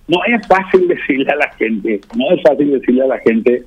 no 0.09 0.19
es 0.25 0.45
fácil 0.49 0.89
decirle 0.89 1.31
a 1.31 1.37
la 1.37 1.53
gente, 1.53 2.01
no 2.17 2.33
es 2.33 2.43
fácil 2.43 2.73
decirle 2.73 3.03
a 3.03 3.07
la 3.07 3.19
gente, 3.21 3.65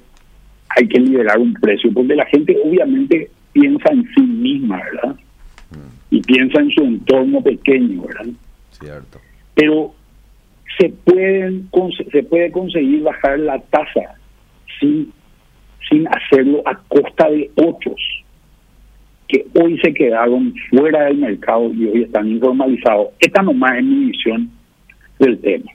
hay 0.76 0.88
que 0.88 1.00
liberar 1.00 1.40
un 1.40 1.54
precio, 1.54 1.92
porque 1.94 2.16
la 2.16 2.26
gente 2.26 2.58
obviamente 2.64 3.30
piensa 3.54 3.90
en 3.92 4.04
sí 4.14 4.22
misma, 4.22 4.82
¿verdad? 4.84 5.16
Y 6.10 6.22
piensa 6.22 6.60
en 6.60 6.70
su 6.72 6.84
entorno 6.84 7.42
pequeño, 7.42 8.04
¿verdad? 8.04 8.34
Cierto. 8.72 9.20
Pero 9.54 9.94
se 10.78 10.90
pueden 10.90 11.70
se 12.12 12.24
puede 12.24 12.52
conseguir 12.52 13.04
bajar 13.04 13.40
la 13.40 13.60
tasa 13.60 14.16
sin 14.80 15.12
sin 15.90 16.08
hacerlo 16.08 16.64
a 16.66 16.76
costa 16.88 17.30
de 17.30 17.50
otros 17.56 18.02
que 19.28 19.46
hoy 19.54 19.80
se 19.80 19.94
quedaron 19.94 20.54
fuera 20.70 21.06
del 21.06 21.18
mercado 21.18 21.72
y 21.74 21.86
hoy 21.86 22.04
están 22.04 22.28
informalizados. 22.28 23.08
Esta 23.20 23.42
nomás 23.42 23.78
es 23.78 23.84
mi 23.84 24.06
visión 24.12 24.52
del 25.20 25.40
tema. 25.40 25.72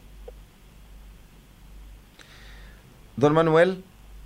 Don 3.16 3.34
Manuel, 3.34 3.82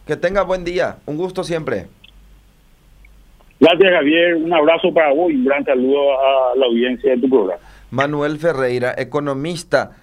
que 0.07 0.17
tenga 0.17 0.43
buen 0.43 0.65
día. 0.65 0.97
Un 1.07 1.17
gusto 1.17 1.45
siempre. 1.45 1.87
Gracias, 3.61 3.93
Javier. 3.93 4.37
Un 4.37 4.53
abrazo 4.53 4.93
para 4.93 5.13
vos 5.13 5.31
y 5.31 5.37
un 5.37 5.45
gran 5.45 5.65
saludo 5.65 6.21
a 6.21 6.57
la 6.57 6.67
audiencia 6.67 7.13
de 7.13 7.21
tu 7.21 7.29
programa. 7.29 7.61
Manuel 7.91 8.39
Ferreira, 8.39 8.95
economista 8.99 9.97